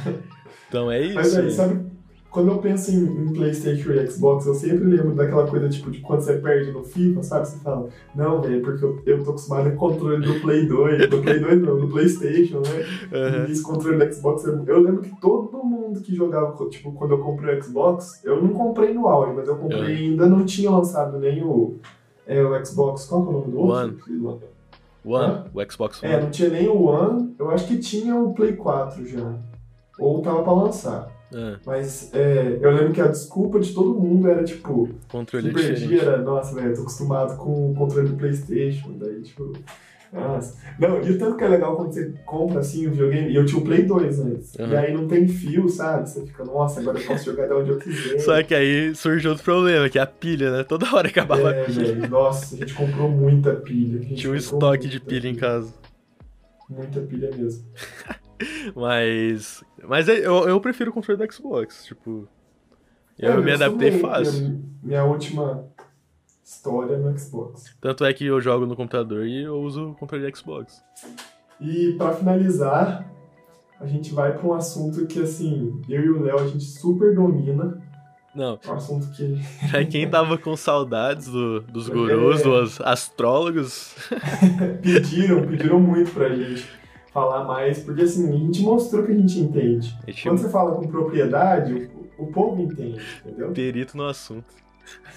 então 0.68 0.92
é 0.92 1.02
isso. 1.02 1.16
Mas 1.16 1.38
aí, 1.38 1.52
sabe, 1.52 1.90
quando 2.38 2.52
eu 2.52 2.60
penso 2.60 2.92
em, 2.92 3.04
em, 3.04 3.34
Playstation 3.34 3.94
e 3.94 4.08
Xbox, 4.08 4.46
eu 4.46 4.54
sempre 4.54 4.86
lembro 4.86 5.16
daquela 5.16 5.48
coisa, 5.48 5.68
tipo, 5.70 5.90
de 5.90 6.02
quando 6.02 6.22
você 6.22 6.38
perde 6.38 6.72
no 6.72 6.84
FIFA, 6.84 7.24
sabe? 7.24 7.48
Você 7.48 7.58
fala, 7.58 7.90
não, 8.14 8.40
velho, 8.40 8.62
porque 8.62 8.86
eu, 8.86 9.02
eu 9.08 9.24
tô 9.24 9.32
acostumado 9.32 9.72
com 9.72 9.78
controle 9.78 10.24
do 10.24 10.40
Play 10.42 10.68
2, 10.68 11.10
do 11.10 11.18
Play 11.24 11.40
2 11.40 11.62
não, 11.64 11.80
do 11.80 11.88
Playstation, 11.88 12.60
né? 12.60 12.86
Uhum. 13.12 13.46
E 13.48 13.52
esse 13.52 13.64
controle 13.64 13.98
do 13.98 14.14
Xbox, 14.14 14.46
eu 14.46 14.80
lembro 14.80 15.02
que 15.02 15.20
todo 15.20 15.64
mundo 15.64 16.00
que 16.00 16.16
jogava, 16.16 16.54
tipo, 16.70 16.92
quando 16.92 17.16
eu 17.16 17.18
comprei 17.18 17.58
o 17.58 17.64
Xbox, 17.64 18.24
eu 18.24 18.40
não 18.40 18.50
comprei 18.50 18.94
no 18.94 19.08
áudio, 19.08 19.36
mas 19.36 19.48
eu 19.48 19.56
comprei, 19.56 19.80
uhum. 19.80 20.12
ainda 20.12 20.28
não 20.28 20.46
tinha 20.46 20.70
lançado 20.70 21.18
nem 21.18 21.44
o, 21.44 21.80
é, 22.28 22.44
o 22.44 22.64
Xbox, 22.64 23.06
qual 23.06 23.26
é 23.26 23.30
o 23.30 23.32
nome 23.32 23.52
do 23.52 23.60
outro? 23.62 23.98
One. 24.08 24.40
One, 25.04 25.44
o 25.56 25.72
Xbox 25.72 26.04
One. 26.04 26.14
É, 26.14 26.22
não 26.22 26.30
tinha 26.30 26.50
nem 26.50 26.68
o 26.68 26.84
One, 26.84 27.34
eu 27.40 27.50
acho 27.50 27.66
que 27.66 27.80
tinha 27.80 28.16
o 28.16 28.32
Play 28.36 28.56
4 28.56 29.08
já. 29.08 29.34
Ou 29.98 30.22
tava 30.22 30.44
pra 30.44 30.54
lançar. 30.54 31.17
É. 31.34 31.58
Mas 31.66 32.14
é, 32.14 32.58
eu 32.62 32.72
lembro 32.72 32.94
que 32.94 33.02
a 33.02 33.08
desculpa 33.08 33.60
de 33.60 33.74
todo 33.74 34.00
mundo 34.00 34.30
era 34.30 34.44
tipo. 34.44 34.90
Controle 35.10 35.50
que 35.50 35.62
perdia 35.62 36.02
era, 36.02 36.18
nossa, 36.22 36.56
velho, 36.56 36.74
tô 36.74 36.82
acostumado 36.82 37.38
com 37.38 37.72
o 37.72 37.76
controle 37.76 38.10
do 38.10 38.16
PlayStation. 38.16 38.94
Daí, 38.98 39.22
tipo. 39.22 39.52
Nossa. 40.12 40.58
Não, 40.80 41.02
e 41.04 41.12
o 41.12 41.18
tanto 41.18 41.36
que 41.36 41.44
é 41.44 41.50
legal 41.50 41.76
quando 41.76 41.92
você 41.92 42.14
compra 42.26 42.62
assim 42.62 42.88
o 42.88 42.92
videogame. 42.92 43.30
E 43.30 43.36
eu 43.36 43.46
tinha 43.46 43.60
o 43.60 43.64
Play 43.66 43.84
2 43.84 44.20
antes. 44.22 44.56
Uhum. 44.56 44.70
E 44.70 44.78
aí 44.78 44.94
não 44.94 45.06
tem 45.06 45.28
fio, 45.28 45.68
sabe? 45.68 46.10
Você 46.10 46.26
fica, 46.26 46.46
nossa, 46.46 46.80
agora 46.80 46.98
eu 46.98 47.06
posso 47.06 47.26
jogar 47.26 47.48
de 47.48 47.54
onde 47.54 47.70
eu 47.72 47.78
quiser. 47.78 48.20
Só 48.20 48.42
que 48.42 48.56
aí 48.56 48.96
surgiu 48.96 49.32
outro 49.32 49.44
problema, 49.44 49.90
que 49.90 50.00
é 50.00 50.02
a 50.02 50.08
pilha, 50.08 50.50
né? 50.50 50.64
Toda 50.64 50.94
hora 50.96 51.10
acabava 51.10 51.54
é, 51.54 51.62
a 51.62 51.66
pilha. 51.66 51.94
Véio, 51.94 52.10
nossa, 52.10 52.56
a 52.56 52.58
gente 52.58 52.74
comprou 52.74 53.10
muita 53.10 53.54
pilha. 53.54 54.00
Tinha 54.16 54.32
um 54.32 54.36
estoque 54.36 54.88
de 54.88 55.02
pilha, 55.02 55.22
pilha 55.22 55.30
em 55.30 55.36
casa. 55.36 55.74
Muita 56.70 57.02
pilha 57.02 57.30
mesmo. 57.36 57.66
mas. 58.76 59.64
Mas 59.84 60.10
é, 60.10 60.20
eu, 60.20 60.48
eu 60.48 60.60
prefiro 60.60 60.92
o 60.92 60.94
controle 60.94 61.26
do 61.26 61.34
Xbox, 61.34 61.86
tipo. 61.86 62.28
Eu, 63.18 63.34
é, 63.34 63.38
me 63.38 63.52
adaptei 63.52 64.00
fácil. 64.00 64.42
Minha, 64.42 64.62
minha 64.84 65.04
última 65.06 65.68
história 66.44 66.98
no 66.98 67.18
Xbox. 67.18 67.76
Tanto 67.82 68.06
é 68.06 68.14
que 68.14 68.26
eu 68.26 68.40
jogo 68.40 68.66
no 68.66 68.76
computador 68.76 69.26
e 69.26 69.44
eu 69.44 69.60
uso 69.60 69.90
o 69.90 69.96
controle 69.96 70.32
de 70.32 70.38
Xbox. 70.38 70.82
E 71.60 71.94
para 71.98 72.14
finalizar, 72.14 73.12
a 73.80 73.86
gente 73.88 74.14
vai 74.14 74.38
para 74.38 74.48
um 74.48 74.54
assunto 74.54 75.06
que 75.08 75.22
assim, 75.22 75.82
eu 75.90 76.02
e 76.04 76.10
o 76.10 76.22
Léo 76.22 76.40
a 76.40 76.48
gente 76.48 76.64
super 76.64 77.16
domina. 77.16 77.82
Não. 78.36 78.60
Um 78.68 78.72
assunto 78.74 79.10
que. 79.12 79.36
pra 79.72 79.84
quem 79.84 80.08
tava 80.08 80.38
com 80.38 80.56
saudades 80.56 81.28
do, 81.28 81.62
dos 81.62 81.90
gurus, 81.90 82.42
é... 82.42 82.44
dos 82.44 82.80
astrólogos. 82.82 83.96
pediram, 84.84 85.48
pediram 85.48 85.80
muito 85.80 86.12
pra 86.12 86.30
gente 86.30 86.66
falar 87.18 87.46
mais, 87.46 87.80
porque 87.80 88.04
assim, 88.04 88.30
a 88.30 88.32
gente 88.32 88.62
mostrou 88.62 89.04
que 89.04 89.12
a 89.12 89.16
gente 89.16 89.40
entende. 89.40 89.98
Gente... 90.06 90.22
Quando 90.22 90.38
você 90.38 90.50
fala 90.50 90.76
com 90.76 90.88
propriedade, 90.88 91.90
o, 92.20 92.26
o 92.26 92.28
povo 92.28 92.62
entende, 92.62 93.02
entendeu? 93.26 93.52
Perito 93.54 93.98
no 93.98 94.06
assunto. 94.06 94.46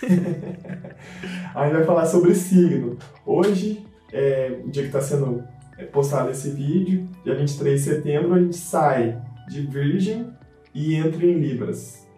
a 1.54 1.64
gente 1.66 1.74
vai 1.74 1.84
falar 1.84 2.06
sobre 2.06 2.34
signo. 2.34 2.96
Hoje, 3.26 3.84
é 4.10 4.62
o 4.64 4.70
dia 4.70 4.84
que 4.84 4.88
está 4.88 5.02
sendo 5.02 5.44
é, 5.76 5.84
postado 5.84 6.30
esse 6.30 6.48
vídeo, 6.48 7.06
dia 7.22 7.34
23 7.34 7.78
de 7.78 7.90
setembro, 7.90 8.32
a 8.32 8.40
gente 8.40 8.56
sai 8.56 9.20
de 9.50 9.60
Virgem 9.60 10.32
e 10.74 10.94
entra 10.94 11.22
em 11.26 11.34
Libras. 11.34 12.08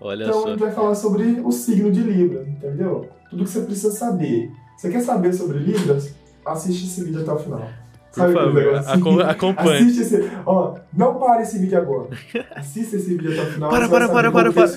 Olha 0.00 0.24
então 0.24 0.42
só. 0.42 0.46
a 0.48 0.50
gente 0.50 0.60
vai 0.60 0.72
falar 0.72 0.96
sobre 0.96 1.40
o 1.44 1.52
signo 1.52 1.92
de 1.92 2.02
Libra, 2.02 2.42
entendeu? 2.42 3.08
Tudo 3.30 3.44
que 3.44 3.50
você 3.50 3.60
precisa 3.60 3.92
saber. 3.92 4.50
Você 4.76 4.90
quer 4.90 5.02
saber 5.02 5.32
sobre 5.32 5.58
Libras? 5.58 6.12
Assiste 6.44 6.84
esse 6.84 7.04
vídeo 7.04 7.20
até 7.22 7.32
o 7.32 7.38
final. 7.38 7.68
Por 8.14 8.32
favor, 8.32 8.74
assim? 8.74 9.22
acompanhe. 9.22 9.82
Assiste 9.82 10.00
esse. 10.00 10.30
Ó, 10.46 10.76
não 10.92 11.18
pare 11.18 11.42
esse 11.42 11.58
vídeo 11.58 11.78
agora. 11.78 12.08
Assista 12.56 12.96
esse 12.96 13.14
vídeo 13.14 13.32
até 13.32 13.42
o 13.42 13.46
final. 13.52 13.70
Para, 13.70 13.88
para, 13.88 14.08
para, 14.08 14.32
para, 14.32 14.52
para. 14.52 14.66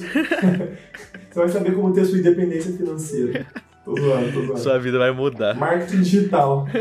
Você 1.31 1.33
vai 1.33 1.49
saber 1.49 1.73
como 1.75 1.93
ter 1.93 2.05
sua 2.05 2.19
independência 2.19 2.73
financeira. 2.73 3.47
Tô 3.85 3.95
zoando, 3.95 4.33
tô 4.33 4.41
zoando. 4.41 4.59
Sua 4.59 4.77
vida 4.79 4.99
vai 4.99 5.11
mudar. 5.11 5.55
Marketing 5.55 6.01
digital. 6.01 6.67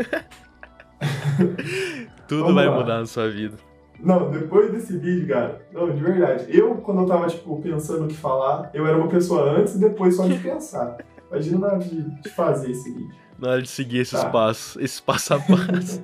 Tudo 2.27 2.41
Vamos 2.41 2.55
vai 2.55 2.67
lá. 2.67 2.77
mudar 2.77 2.99
na 2.99 3.05
sua 3.05 3.29
vida. 3.29 3.55
Não, 3.99 4.31
depois 4.31 4.71
desse 4.71 4.97
vídeo, 4.97 5.27
cara, 5.27 5.61
não, 5.71 5.91
de 5.91 6.01
verdade. 6.01 6.45
Eu, 6.49 6.75
quando 6.75 7.01
eu 7.01 7.07
tava, 7.07 7.27
tipo, 7.27 7.61
pensando 7.61 8.05
o 8.05 8.07
que 8.07 8.15
falar, 8.15 8.69
eu 8.73 8.85
era 8.85 8.97
uma 8.97 9.07
pessoa 9.07 9.57
antes 9.57 9.75
e 9.75 9.79
depois 9.79 10.15
só 10.15 10.27
de 10.27 10.37
pensar. 10.39 10.97
Imagina 11.29 11.59
na 11.59 11.67
hora 11.67 11.79
de, 11.79 12.01
de 12.21 12.29
fazer 12.29 12.71
esse 12.71 12.91
vídeo. 12.91 13.15
Na 13.37 13.51
hora 13.51 13.61
de 13.61 13.69
seguir 13.69 13.99
esses 13.99 14.19
tá. 14.19 14.29
passos, 14.29 14.81
esse 14.81 15.01
passo 15.01 15.35
a 15.35 15.39
passo. 15.39 16.01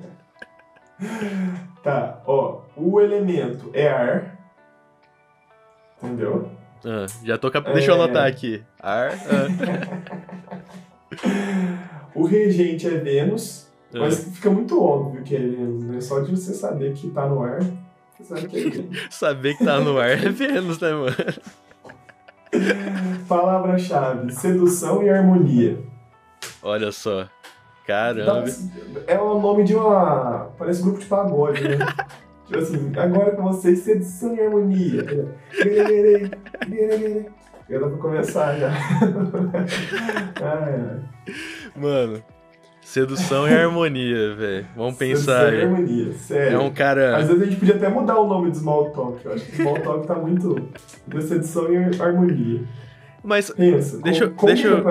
Tá, 1.82 2.20
ó. 2.26 2.62
O 2.76 3.00
elemento 3.00 3.70
é 3.72 3.88
ar. 3.88 4.38
Entendeu? 6.02 6.50
Ah, 6.84 7.06
já 7.24 7.36
tô 7.36 7.50
cap... 7.50 7.68
É... 7.68 7.72
Deixa 7.72 7.90
eu 7.90 7.94
anotar 7.94 8.26
aqui. 8.26 8.62
Ar. 8.80 9.12
Ah. 9.12 9.48
o 12.14 12.24
regente 12.24 12.86
é 12.86 12.98
Vênus. 12.98 13.68
Ah. 13.94 14.00
Mas 14.00 14.24
fica 14.34 14.50
muito 14.50 14.82
óbvio 14.82 15.22
que 15.22 15.34
é 15.34 15.40
Vênus, 15.40 15.84
né? 15.84 16.00
Só 16.00 16.20
de 16.20 16.30
você 16.30 16.54
saber 16.54 16.94
que 16.94 17.10
tá 17.10 17.26
no 17.26 17.42
ar. 17.42 17.60
Você 18.16 18.24
sabe 18.24 18.48
que 18.48 18.56
é 18.56 18.70
Vênus. 18.70 19.06
saber 19.10 19.56
que 19.56 19.64
tá 19.64 19.80
no 19.80 19.98
ar 19.98 20.10
é 20.10 20.28
Vênus, 20.28 20.78
né, 20.78 20.92
mano? 20.92 21.16
Palavra-chave: 23.28 24.32
sedução 24.32 25.02
e 25.02 25.10
harmonia. 25.10 25.78
Olha 26.62 26.92
só. 26.92 27.28
Caramba. 27.88 28.44
É 29.06 29.18
o 29.18 29.40
nome 29.40 29.64
de 29.64 29.74
uma. 29.74 30.50
Parece 30.58 30.82
um 30.82 30.84
grupo 30.84 31.00
de 31.00 31.06
pagode, 31.06 31.66
né? 31.66 31.78
tipo 32.44 32.58
assim, 32.58 32.92
agora 32.94 33.34
com 33.34 33.44
vocês, 33.44 33.78
sedução 33.78 34.36
e 34.36 34.40
harmonia. 34.42 35.34
Já 37.66 37.78
dá 37.78 37.86
pra 37.88 37.96
começar 37.96 38.58
já. 38.58 38.70
Mano, 41.74 42.22
sedução 42.82 43.48
e 43.48 43.54
harmonia, 43.54 44.34
velho. 44.34 44.66
Vamos 44.76 44.96
pensar. 44.96 45.46
Sedução 45.46 45.58
e 45.58 45.62
harmonia, 45.62 46.12
sério. 46.12 46.56
É 46.56 46.60
um 46.60 46.70
cara. 46.70 47.16
Às 47.16 47.28
vezes 47.28 47.42
a 47.42 47.46
gente 47.46 47.58
podia 47.58 47.76
até 47.76 47.88
mudar 47.88 48.18
o 48.18 48.28
nome 48.28 48.50
do 48.50 48.56
Small 48.58 48.90
Talk. 48.90 49.24
Eu 49.24 49.32
acho 49.32 49.46
que 49.46 49.56
Small 49.56 49.80
Talk 49.80 50.06
tá 50.06 50.14
muito. 50.14 50.68
De 51.06 51.22
sedução 51.22 51.72
e 51.72 51.98
harmonia. 51.98 52.64
Mas. 53.24 53.48
Pensa, 53.50 53.98
deixa, 54.02 54.28
com, 54.28 54.46
deixa 54.46 54.68
eu. 54.68 54.84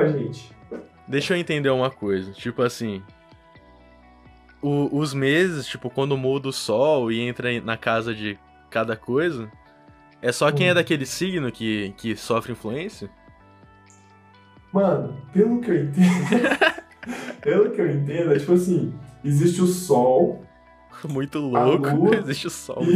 Deixa 1.07 1.33
eu 1.33 1.37
entender 1.37 1.69
uma 1.69 1.89
coisa. 1.89 2.31
Tipo 2.31 2.61
assim. 2.61 3.01
O, 4.61 4.97
os 4.97 5.13
meses, 5.13 5.67
tipo, 5.67 5.89
quando 5.89 6.17
muda 6.17 6.49
o 6.49 6.53
sol 6.53 7.11
e 7.11 7.19
entra 7.21 7.61
na 7.61 7.77
casa 7.77 8.13
de 8.13 8.37
cada 8.69 8.95
coisa, 8.95 9.49
é 10.21 10.31
só 10.31 10.51
quem 10.51 10.67
é 10.67 10.71
hum. 10.71 10.75
daquele 10.75 11.05
signo 11.05 11.51
que, 11.51 11.93
que 11.97 12.15
sofre 12.15 12.51
influência? 12.51 13.09
Mano, 14.73 15.15
pelo 15.31 15.61
que 15.61 15.71
eu 15.71 15.83
entendo. 15.83 16.17
pelo 17.41 17.71
que 17.71 17.81
eu 17.81 17.89
entendo, 17.89 18.33
é 18.33 18.39
tipo 18.39 18.53
assim: 18.53 18.93
existe 19.23 19.61
o 19.61 19.67
sol, 19.67 20.43
muito 21.09 21.39
louco. 21.39 21.89
Lua, 21.89 22.15
Existe 22.15 22.47
o 22.47 22.49
Sol. 22.49 22.83
E... 22.83 22.95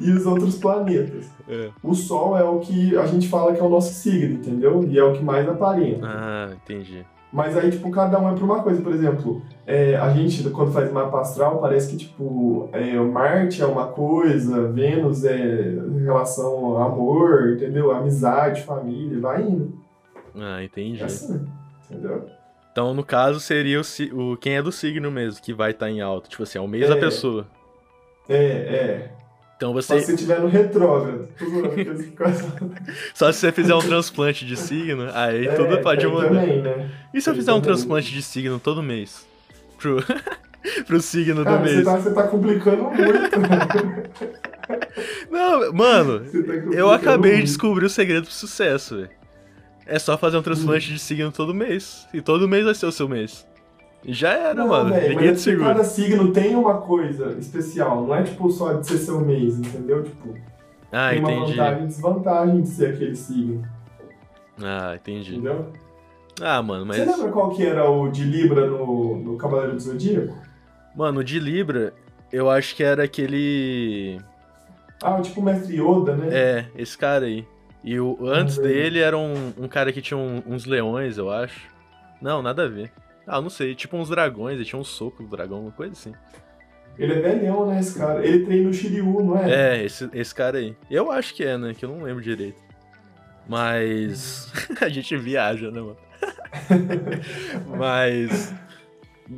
e 0.04 0.10
os 0.10 0.26
outros 0.26 0.56
planetas. 0.56 1.26
É. 1.48 1.70
O 1.82 1.94
Sol 1.94 2.36
é 2.36 2.44
o 2.44 2.58
que 2.60 2.96
a 2.96 3.06
gente 3.06 3.28
fala 3.28 3.54
que 3.54 3.60
é 3.60 3.62
o 3.62 3.68
nosso 3.68 3.92
signo, 3.94 4.34
entendeu? 4.34 4.84
E 4.88 4.98
é 4.98 5.04
o 5.04 5.12
que 5.12 5.22
mais 5.22 5.48
aparenta. 5.48 6.06
Ah, 6.06 6.50
entendi. 6.54 7.04
Mas 7.32 7.56
aí, 7.56 7.70
tipo, 7.70 7.90
cada 7.90 8.20
um 8.20 8.30
é 8.30 8.34
pra 8.34 8.44
uma 8.44 8.62
coisa. 8.62 8.82
Por 8.82 8.92
exemplo, 8.92 9.40
é, 9.66 9.96
a 9.96 10.10
gente, 10.10 10.48
quando 10.50 10.70
faz 10.70 10.92
mapa 10.92 11.20
astral, 11.20 11.58
parece 11.60 11.90
que, 11.90 11.96
tipo, 11.96 12.68
é, 12.72 12.94
Marte 12.96 13.62
é 13.62 13.66
uma 13.66 13.86
coisa, 13.86 14.68
Vênus 14.68 15.24
é 15.24 15.72
em 15.72 16.04
relação 16.04 16.46
ao 16.46 16.82
amor, 16.82 17.54
entendeu? 17.54 17.90
Amizade, 17.90 18.62
família, 18.62 19.18
vai 19.18 19.42
indo. 19.42 19.72
Ah, 20.36 20.62
entendi. 20.62 21.00
É 21.00 21.06
assim, 21.06 21.46
entendeu? 21.90 22.26
Então, 22.72 22.94
no 22.94 23.04
caso, 23.04 23.38
seria 23.38 23.80
o, 23.80 24.32
o 24.32 24.36
quem 24.38 24.56
é 24.56 24.62
do 24.62 24.72
signo 24.72 25.10
mesmo, 25.10 25.42
que 25.42 25.52
vai 25.52 25.72
estar 25.72 25.86
tá 25.86 25.92
em 25.92 26.00
alto. 26.00 26.30
Tipo 26.30 26.42
assim, 26.42 26.58
é 26.58 26.60
o 26.60 26.66
mês 26.66 26.84
é, 26.84 26.88
da 26.88 26.96
pessoa. 26.96 27.46
É, 28.28 28.34
é. 28.34 29.10
Então 29.56 29.72
você. 29.72 29.88
Só 29.94 29.98
se 30.00 30.06
você 30.06 30.14
estiver 30.14 30.40
no 30.40 30.48
retrógrado. 30.48 31.28
Só 33.14 33.30
se 33.30 33.38
você 33.38 33.52
fizer 33.52 33.74
um 33.74 33.80
transplante 33.80 34.44
de 34.46 34.56
signo, 34.56 35.08
aí 35.12 35.46
é, 35.46 35.54
tudo 35.54 35.78
pode 35.82 36.06
mudar. 36.06 36.30
Também, 36.30 36.62
né? 36.62 36.90
E 37.12 37.20
se 37.20 37.30
eu 37.30 37.34
fizer 37.34 37.52
um 37.52 37.60
transplante 37.60 38.10
de 38.10 38.22
signo 38.22 38.58
todo 38.58 38.82
mês? 38.82 39.24
Pro, 39.78 40.02
pro 40.84 41.00
signo 41.00 41.44
Cara, 41.44 41.58
do 41.58 41.62
mês. 41.62 41.76
Você 41.76 41.84
tá, 41.84 41.96
você 41.96 42.12
tá 42.12 42.26
complicando 42.26 42.84
muito. 42.84 43.02
Não, 45.30 45.72
mano, 45.72 46.20
tá 46.20 46.52
eu 46.74 46.90
acabei 46.90 47.32
muito. 47.32 47.44
de 47.44 47.50
descobrir 47.50 47.84
o 47.84 47.90
segredo 47.90 48.24
pro 48.24 48.32
sucesso, 48.32 48.96
velho. 48.96 49.21
É 49.86 49.98
só 49.98 50.16
fazer 50.16 50.36
um 50.36 50.42
transplante 50.42 50.90
hum. 50.90 50.94
de 50.94 51.00
signo 51.00 51.32
todo 51.32 51.54
mês. 51.54 52.06
E 52.12 52.20
todo 52.20 52.48
mês 52.48 52.64
vai 52.64 52.74
ser 52.74 52.86
o 52.86 52.92
seu 52.92 53.08
mês. 53.08 53.46
Já 54.04 54.32
era, 54.32 54.54
não, 54.54 54.68
mano. 54.68 54.90
Véio, 54.90 55.10
Ninguém 55.10 55.30
mas 55.30 55.38
te 55.38 55.44
segura. 55.44 55.68
Cada 55.68 55.84
signo 55.84 56.32
tem 56.32 56.56
uma 56.56 56.78
coisa 56.78 57.36
especial. 57.38 58.04
Não 58.04 58.14
é 58.14 58.22
tipo 58.22 58.50
só 58.50 58.74
de 58.74 58.86
ser 58.86 58.98
seu 58.98 59.20
mês, 59.20 59.58
entendeu? 59.58 60.02
Tipo, 60.02 60.34
ah, 60.90 61.10
tem 61.10 61.20
entendi. 61.20 61.36
uma 61.36 61.46
vantagem 61.46 61.84
e 61.84 61.86
desvantagem 61.86 62.62
de 62.62 62.68
ser 62.68 62.94
aquele 62.94 63.14
signo. 63.14 63.62
Ah, 64.60 64.94
entendi. 64.96 65.34
Entendeu? 65.34 65.72
Ah, 66.40 66.62
mano, 66.62 66.84
mas. 66.86 66.96
Você 66.96 67.04
lembra 67.04 67.30
qual 67.30 67.50
que 67.50 67.64
era 67.64 67.88
o 67.88 68.08
de 68.08 68.24
Libra 68.24 68.66
no, 68.66 69.16
no 69.16 69.36
Cavaleiro 69.36 69.74
do 69.74 69.80
Zodíaco? 69.80 70.36
Mano, 70.96 71.20
o 71.20 71.24
de 71.24 71.38
Libra, 71.38 71.94
eu 72.32 72.50
acho 72.50 72.74
que 72.74 72.82
era 72.82 73.04
aquele. 73.04 74.20
Ah, 75.02 75.20
tipo 75.20 75.40
o 75.40 75.44
Mestre 75.44 75.80
Yoda, 75.80 76.16
né? 76.16 76.28
É, 76.30 76.66
esse 76.76 76.96
cara 76.98 77.26
aí. 77.26 77.46
E 77.84 77.98
o, 77.98 78.16
antes 78.26 78.58
ah, 78.58 78.62
dele 78.62 79.00
era 79.00 79.18
um, 79.18 79.52
um 79.58 79.68
cara 79.68 79.92
que 79.92 80.00
tinha 80.00 80.16
um, 80.16 80.42
uns 80.46 80.64
leões, 80.64 81.18
eu 81.18 81.30
acho. 81.30 81.68
Não, 82.20 82.40
nada 82.40 82.64
a 82.64 82.68
ver. 82.68 82.92
Ah, 83.26 83.40
não 83.40 83.50
sei, 83.50 83.74
tipo 83.74 83.96
uns 83.96 84.08
dragões, 84.08 84.56
ele 84.56 84.64
tinha 84.64 84.80
um 84.80 84.84
soco 84.84 85.22
do 85.22 85.28
dragão, 85.28 85.62
uma 85.62 85.72
coisa 85.72 85.92
assim. 85.92 86.12
Ele 86.98 87.14
é 87.14 87.20
velhão, 87.20 87.66
né, 87.66 87.80
esse 87.80 87.98
cara? 87.98 88.24
Ele 88.24 88.44
treina 88.44 88.68
o 88.68 88.72
Shiryu, 88.72 89.24
não 89.24 89.38
é? 89.38 89.78
É, 89.78 89.84
esse, 89.84 90.08
esse 90.12 90.34
cara 90.34 90.58
aí. 90.58 90.76
Eu 90.90 91.10
acho 91.10 91.34
que 91.34 91.42
é, 91.42 91.56
né? 91.56 91.74
Que 91.74 91.84
eu 91.84 91.88
não 91.88 92.02
lembro 92.02 92.22
direito. 92.22 92.60
Mas. 93.48 94.52
a 94.80 94.88
gente 94.88 95.16
viaja, 95.16 95.70
né, 95.70 95.80
mano? 95.80 95.96
Mas. 97.78 98.54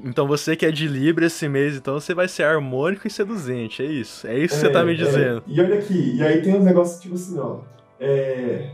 Então 0.05 0.27
você 0.27 0.57
que 0.57 0.67
é 0.67 0.73
de 0.73 0.89
Libra 0.89 1.27
esse 1.27 1.49
mês, 1.49 1.77
então 1.77 1.95
você 1.95 2.13
vai 2.13 2.27
ser 2.27 2.43
harmônico 2.43 3.07
e 3.07 3.11
seduzente, 3.11 3.83
é 3.83 3.87
isso. 3.87 4.27
É 4.27 4.37
isso 4.37 4.59
que 4.59 4.67
é, 4.67 4.69
você 4.69 4.73
tá 4.73 4.85
me 4.85 4.93
é. 4.93 4.97
dizendo. 4.97 5.45
É. 5.47 5.53
E 5.53 5.61
olha 5.61 5.79
aqui, 5.79 6.17
e 6.17 6.23
aí 6.23 6.43
tem 6.43 6.57
uns 6.57 6.65
negócios 6.65 7.01
tipo 7.01 7.15
assim, 7.15 7.39
ó. 7.39 7.61
É. 8.05 8.71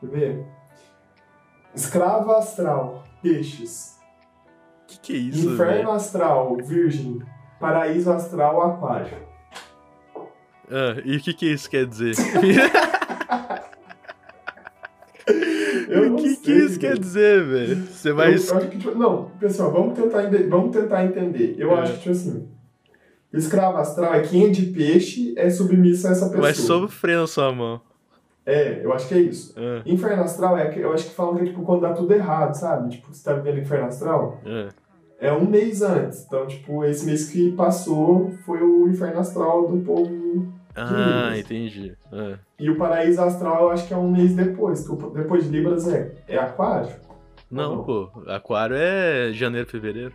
Deixa 0.00 0.02
eu 0.02 0.08
ver. 0.08 0.46
Escrava 1.74 2.38
astral, 2.38 3.04
peixes. 3.20 3.98
Que 4.86 4.98
que 5.00 5.12
é 5.12 5.16
isso? 5.16 5.50
Inferno 5.50 5.74
véio? 5.74 5.90
astral, 5.90 6.56
virgem. 6.56 7.20
Paraíso 7.58 8.10
astral, 8.12 8.62
aquário. 8.62 9.18
Ah, 10.70 11.00
e 11.04 11.16
o 11.16 11.20
que 11.20 11.34
que 11.34 11.46
isso 11.52 11.68
quer 11.68 11.86
dizer? 11.86 12.14
Eu 15.88 16.14
o 16.14 16.16
que, 16.16 16.28
sei, 16.28 16.42
que 16.42 16.52
isso 16.52 16.78
quer 16.78 16.98
dizer, 16.98 17.44
velho? 17.44 17.76
Você 17.86 18.12
vai. 18.12 18.30
Eu, 18.30 18.34
acho 18.34 18.68
que, 18.68 18.78
tipo, 18.78 18.94
não, 18.94 19.30
pessoal, 19.40 19.72
vamos 19.72 19.98
tentar, 19.98 20.28
vamos 20.48 20.70
tentar 20.70 21.04
entender. 21.04 21.56
Eu 21.58 21.72
é. 21.72 21.80
acho 21.80 21.94
que, 21.94 21.98
tipo 22.00 22.10
assim. 22.10 22.48
Escravo 23.32 23.78
astral 23.78 24.14
é 24.14 24.22
quem 24.22 24.46
é 24.46 24.48
de 24.48 24.66
peixe 24.66 25.34
é 25.36 25.50
submisso 25.50 26.06
a 26.06 26.10
essa 26.10 26.26
pessoa. 26.26 26.42
Mas 26.42 26.56
sofrendo 26.58 27.26
sua 27.26 27.52
mão. 27.52 27.87
É, 28.48 28.84
eu 28.84 28.92
acho 28.92 29.06
que 29.06 29.14
é 29.14 29.18
isso. 29.18 29.54
É. 29.58 29.82
Inferno 29.84 30.22
astral 30.22 30.56
é 30.56 30.72
eu 30.76 30.92
acho 30.92 31.04
que 31.04 31.14
falam 31.14 31.36
que 31.36 31.42
é 31.42 31.46
tipo 31.46 31.62
quando 31.62 31.82
dá 31.82 31.92
tudo 31.92 32.12
errado, 32.14 32.54
sabe? 32.54 32.90
Tipo, 32.90 33.12
você 33.12 33.22
tá 33.22 33.34
vivendo 33.34 33.60
inferno 33.60 33.86
astral. 33.86 34.40
É. 34.44 34.68
É 35.20 35.32
um 35.32 35.44
mês 35.44 35.82
antes. 35.82 36.24
Então, 36.24 36.46
tipo, 36.46 36.84
esse 36.84 37.04
mês 37.04 37.28
que 37.28 37.52
passou 37.52 38.30
foi 38.46 38.62
o 38.62 38.88
inferno 38.88 39.20
astral 39.20 39.68
do 39.68 39.84
povo 39.84 40.48
ah, 40.80 41.36
entendi. 41.36 41.92
É. 42.12 42.38
E 42.58 42.70
o 42.70 42.76
paraíso 42.76 43.20
astral 43.20 43.64
eu 43.64 43.70
acho 43.70 43.86
que 43.86 43.92
é 43.92 43.96
um 43.96 44.10
mês 44.10 44.34
depois. 44.34 44.84
Depois 44.84 45.44
de 45.44 45.50
Libras 45.50 45.88
é, 45.88 46.12
é 46.28 46.38
aquário? 46.38 46.94
Não, 47.50 47.76
não, 47.76 47.84
pô. 47.84 48.10
Aquário 48.28 48.76
é 48.78 49.32
janeiro, 49.32 49.68
fevereiro. 49.68 50.12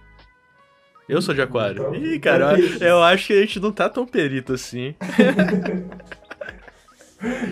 Eu 1.10 1.22
sou 1.22 1.36
de 1.36 1.42
aquário. 1.42 1.82
Então, 1.82 1.96
Ih, 1.96 2.20
cara, 2.20 2.58
eu, 2.58 2.78
eu, 2.80 3.04
acho 3.04 3.28
que 3.28 3.34
a 3.34 3.42
gente 3.42 3.60
não 3.60 3.74
tá 3.74 3.90
tão 3.90 4.06
perito 4.06 4.54
assim. 4.54 4.96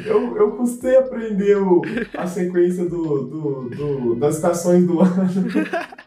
eu, 0.06 0.38
eu 0.38 0.52
custei 0.52 0.98
aprender 0.98 1.58
o, 1.58 1.82
a 2.18 2.28
sequência 2.28 2.86
do, 2.86 3.24
do, 3.24 3.70
do, 3.70 4.16
das 4.16 4.36
estações 4.36 4.86
do 4.86 5.00
ano. 5.00 5.22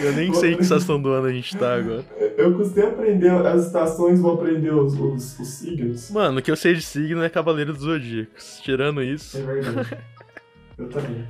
Eu 0.00 0.12
nem 0.12 0.32
sei 0.32 0.52
em 0.52 0.56
que 0.56 0.62
estação 0.62 1.02
do 1.02 1.08
ano 1.10 1.26
a 1.26 1.32
gente 1.32 1.56
tá 1.56 1.74
agora. 1.74 2.04
Eu 2.36 2.54
custei 2.56 2.86
aprender 2.86 3.30
as 3.30 3.66
estações, 3.66 4.20
vou 4.20 4.34
aprender 4.34 4.72
os, 4.72 4.94
os, 4.94 5.38
os 5.38 5.48
signos. 5.48 6.10
Mano, 6.10 6.38
o 6.38 6.42
que 6.42 6.50
eu 6.50 6.56
sei 6.56 6.74
de 6.74 6.82
signo 6.82 7.22
é 7.22 7.28
Cavaleiro 7.28 7.72
dos 7.72 7.82
Zodíacos. 7.82 8.60
Tirando 8.62 9.02
isso. 9.02 9.36
É 9.36 9.40
verdade. 9.40 9.98
eu 10.78 10.88
também. 10.88 11.26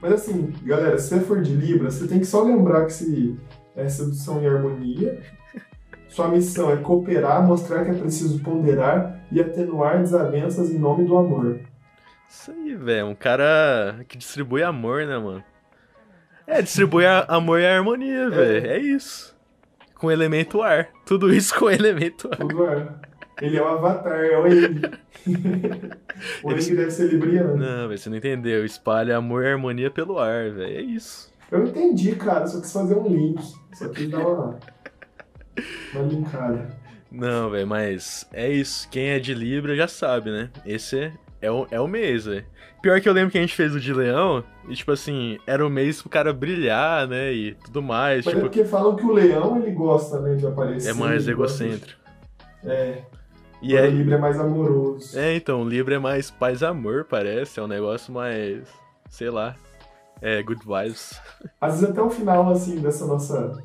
Mas 0.00 0.12
assim, 0.14 0.52
galera, 0.64 0.98
se 0.98 1.10
você 1.10 1.20
for 1.20 1.42
de 1.42 1.52
Libra, 1.54 1.90
você 1.90 2.06
tem 2.08 2.18
que 2.18 2.26
só 2.26 2.42
lembrar 2.42 2.86
que 2.86 2.92
se 2.92 3.36
é 3.76 3.88
sedução 3.88 4.42
e 4.42 4.46
harmonia. 4.46 5.20
Sua 6.12 6.28
missão 6.28 6.70
é 6.70 6.76
cooperar, 6.76 7.42
mostrar 7.42 7.86
que 7.86 7.90
é 7.90 7.94
preciso 7.94 8.38
ponderar 8.40 9.24
e 9.32 9.40
atenuar 9.40 9.98
desavenças 9.98 10.70
em 10.70 10.78
nome 10.78 11.06
do 11.06 11.16
amor. 11.16 11.60
Isso 12.28 12.50
aí, 12.50 12.74
velho. 12.74 13.06
Um 13.06 13.14
cara 13.14 14.04
que 14.06 14.18
distribui 14.18 14.62
amor, 14.62 15.06
né, 15.06 15.16
mano? 15.16 15.42
É, 16.46 16.60
distribui 16.60 17.06
amor 17.06 17.60
e 17.60 17.66
harmonia, 17.66 18.28
velho. 18.28 18.66
É. 18.66 18.76
é 18.76 18.78
isso. 18.78 19.34
Com 19.94 20.10
elemento 20.10 20.60
ar. 20.60 20.90
Tudo 21.06 21.32
isso 21.32 21.58
com 21.58 21.68
elemento 21.72 22.28
ar. 22.30 22.36
Tudo 22.36 22.62
ar. 22.62 23.00
Ele 23.40 23.56
é 23.56 23.62
o 23.62 23.68
avatar, 23.68 24.22
é 24.22 24.36
o 24.36 24.46
Eng. 24.46 24.82
o 26.44 26.52
Eng 26.52 26.58
Ele... 26.58 26.76
deve 26.76 26.90
ser 26.90 27.10
libriano. 27.10 27.56
Não, 27.56 27.88
velho, 27.88 27.98
você 27.98 28.10
não 28.10 28.18
entendeu. 28.18 28.66
Espalha 28.66 29.16
amor 29.16 29.44
e 29.44 29.48
harmonia 29.48 29.90
pelo 29.90 30.18
ar, 30.18 30.50
velho. 30.50 30.76
É 30.76 30.82
isso. 30.82 31.32
Eu 31.50 31.64
entendi, 31.64 32.14
cara. 32.16 32.46
Só 32.46 32.60
quis 32.60 32.70
fazer 32.70 32.98
um 32.98 33.08
link. 33.08 33.42
Só 33.72 33.88
quis 33.88 34.10
dar 34.10 34.18
uma, 34.18 34.58
uma 35.92 36.02
linkada. 36.04 36.82
Não, 37.10 37.50
velho, 37.50 37.66
mas 37.66 38.26
é 38.32 38.50
isso. 38.50 38.88
Quem 38.90 39.10
é 39.10 39.18
de 39.18 39.34
Libra 39.34 39.76
já 39.76 39.86
sabe, 39.86 40.30
né? 40.30 40.50
Esse 40.64 40.98
é, 40.98 41.12
é, 41.42 41.50
o, 41.50 41.66
é 41.70 41.80
o 41.80 41.86
mês, 41.86 42.24
velho. 42.24 42.44
Pior 42.80 43.00
que 43.00 43.08
eu 43.08 43.12
lembro 43.12 43.30
que 43.30 43.38
a 43.38 43.40
gente 43.40 43.54
fez 43.54 43.74
o 43.74 43.80
de 43.80 43.92
leão, 43.92 44.42
e 44.68 44.74
tipo 44.74 44.90
assim, 44.90 45.38
era 45.46 45.64
o 45.64 45.70
mês 45.70 46.00
pro 46.00 46.10
cara 46.10 46.32
brilhar, 46.32 47.06
né, 47.06 47.32
e 47.32 47.54
tudo 47.54 47.80
mais. 47.80 48.24
Mas 48.24 48.34
tipo... 48.34 48.38
é 48.38 48.48
porque 48.48 48.64
falam 48.64 48.96
que 48.96 49.04
o 49.04 49.12
leão, 49.12 49.56
ele 49.56 49.70
gosta, 49.70 50.20
né, 50.20 50.34
de 50.34 50.46
aparecer. 50.46 50.90
É 50.90 50.92
mais 50.92 51.28
egocêntrico. 51.28 52.00
É. 52.64 53.02
E 53.60 53.76
é... 53.76 53.86
o 53.86 53.90
Libra 53.90 54.16
é 54.16 54.18
mais 54.18 54.40
amoroso. 54.40 55.16
É, 55.16 55.36
então, 55.36 55.62
o 55.62 55.68
Libra 55.68 55.94
é 55.94 55.98
mais 55.98 56.28
paz-amor, 56.30 57.04
parece. 57.08 57.60
É 57.60 57.62
um 57.62 57.68
negócio 57.68 58.12
mais, 58.12 58.66
sei 59.08 59.30
lá, 59.30 59.54
é 60.20 60.42
good 60.42 60.62
vibes. 60.66 61.20
Às 61.60 61.74
vezes 61.74 61.90
até 61.90 62.02
o 62.02 62.10
final, 62.10 62.50
assim, 62.50 62.80
dessa 62.80 63.06
nossa, 63.06 63.62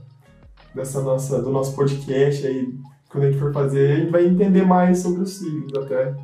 dessa 0.78 1.02
nossa, 1.02 1.42
do 1.42 1.50
nosso 1.50 1.76
podcast 1.76 2.46
aí, 2.46 2.74
quando 3.10 3.26
a 3.26 3.32
gente 3.32 3.40
for 3.40 3.52
fazer, 3.52 3.92
a 3.92 3.96
gente 3.98 4.12
vai 4.12 4.26
entender 4.26 4.64
mais 4.64 5.00
sobre 5.00 5.22
os 5.22 5.38
signos 5.38 5.74
até. 5.74 6.16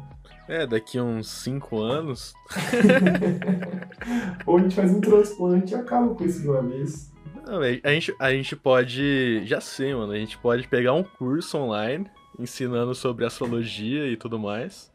É, 0.48 0.68
daqui 0.68 1.00
uns 1.00 1.28
5 1.30 1.82
anos. 1.82 2.34
Ou 4.46 4.58
a 4.58 4.62
gente 4.62 4.76
faz 4.76 4.92
um 4.92 5.02
transplante 5.02 5.74
e 5.74 5.76
acaba 5.76 6.14
com 6.14 6.24
isso 6.24 6.42
de 6.42 6.48
uma 6.48 6.62
vez. 6.62 7.12
Não, 7.46 7.60
a 7.60 7.90
gente, 7.94 8.16
a 8.20 8.32
gente 8.32 8.56
pode. 8.56 9.46
Já 9.46 9.60
sei, 9.60 9.94
mano. 9.96 10.12
A 10.12 10.18
gente 10.18 10.38
pode 10.38 10.68
pegar 10.68 10.94
um 10.94 11.04
curso 11.04 11.58
online 11.58 12.06
ensinando 12.38 12.94
sobre 12.94 13.26
astrologia 13.26 14.08
e 14.08 14.18
tudo 14.18 14.38
mais. 14.38 14.92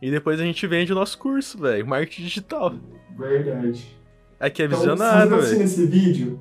E 0.00 0.10
depois 0.10 0.40
a 0.40 0.44
gente 0.44 0.66
vende 0.66 0.92
o 0.92 0.94
nosso 0.94 1.18
curso, 1.18 1.58
velho. 1.58 1.86
Marketing 1.86 2.22
digital. 2.22 2.74
Verdade. 3.16 3.96
Aqui 4.40 4.62
é 4.62 4.66
então, 4.66 4.78
visionário, 4.78 5.30
velho. 5.30 5.42
Se 5.42 5.48
você 5.50 5.58
tá 5.58 5.64
esse 5.64 5.86
vídeo, 5.86 6.40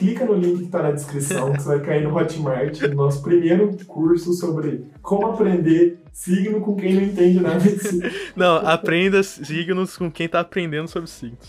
clica 0.00 0.24
no 0.24 0.32
link 0.32 0.60
que 0.60 0.64
está 0.64 0.82
na 0.82 0.92
descrição, 0.92 1.52
que 1.52 1.62
você 1.62 1.68
vai 1.68 1.80
cair 1.80 2.02
no 2.02 2.16
Hotmart, 2.16 2.80
no 2.80 2.94
nosso 2.94 3.22
primeiro 3.22 3.76
curso 3.86 4.32
sobre 4.32 4.86
como 5.02 5.26
aprender 5.26 5.98
signo 6.10 6.62
com 6.62 6.74
quem 6.74 6.94
não 6.94 7.02
entende 7.02 7.38
nada 7.38 7.60
de 7.60 7.78
signo. 7.78 8.10
Não, 8.34 8.56
aprenda 8.66 9.22
signos 9.22 9.98
com 9.98 10.10
quem 10.10 10.24
está 10.24 10.40
aprendendo 10.40 10.88
sobre 10.88 11.10
signos. 11.10 11.46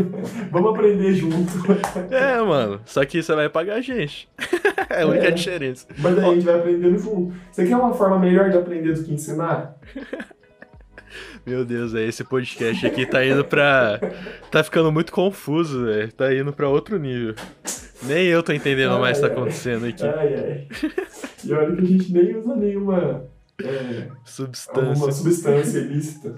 Vamos 0.50 0.70
aprender 0.70 1.12
junto. 1.12 1.52
É, 2.10 2.40
mano, 2.40 2.80
só 2.86 3.04
que 3.04 3.22
você 3.22 3.34
vai 3.34 3.50
pagar 3.50 3.74
a 3.76 3.80
gente. 3.82 4.28
É 4.88 5.02
a 5.02 5.06
única 5.06 5.28
é, 5.28 5.30
diferença. 5.30 5.86
Mas 5.98 6.18
aí 6.18 6.24
a 6.24 6.34
gente 6.34 6.44
vai 6.44 6.58
aprendendo 6.58 6.98
junto. 6.98 7.32
Você 7.52 7.64
quer 7.64 7.76
uma 7.76 7.94
forma 7.94 8.18
melhor 8.18 8.50
de 8.50 8.56
aprender 8.56 8.92
do 8.92 9.04
que 9.04 9.14
ensinar? 9.14 9.76
Meu 11.46 11.64
Deus, 11.64 11.94
é 11.94 12.04
esse 12.04 12.24
podcast 12.24 12.84
aqui 12.86 13.06
tá 13.06 13.24
indo 13.24 13.44
pra. 13.44 14.00
Tá 14.50 14.64
ficando 14.64 14.90
muito 14.90 15.12
confuso, 15.12 15.84
velho. 15.84 16.12
Tá 16.12 16.34
indo 16.34 16.52
pra 16.52 16.68
outro 16.68 16.98
nível. 16.98 17.36
Nem 18.02 18.26
eu 18.26 18.42
tô 18.42 18.52
entendendo 18.52 18.94
ai, 18.94 19.00
mais 19.00 19.18
o 19.18 19.22
que 19.22 19.28
tá 19.28 19.32
acontecendo 19.34 19.86
aqui. 19.86 20.04
Ai, 20.04 20.34
ai. 20.34 20.68
E 21.44 21.52
olha 21.52 21.76
que 21.76 21.82
a 21.82 21.84
gente 21.84 22.12
nem 22.12 22.36
usa 22.36 22.56
nenhuma 22.56 23.24
é, 23.62 24.10
substância. 24.24 25.04
Uma 25.04 25.12
substância 25.12 25.78
ilícita. 25.78 26.36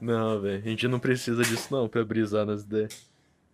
Não, 0.00 0.40
velho. 0.40 0.62
A 0.64 0.68
gente 0.68 0.88
não 0.88 0.98
precisa 0.98 1.42
disso 1.42 1.68
não 1.70 1.88
pra 1.88 2.04
brisar 2.04 2.44
nas 2.44 2.62
ideias. 2.62 3.06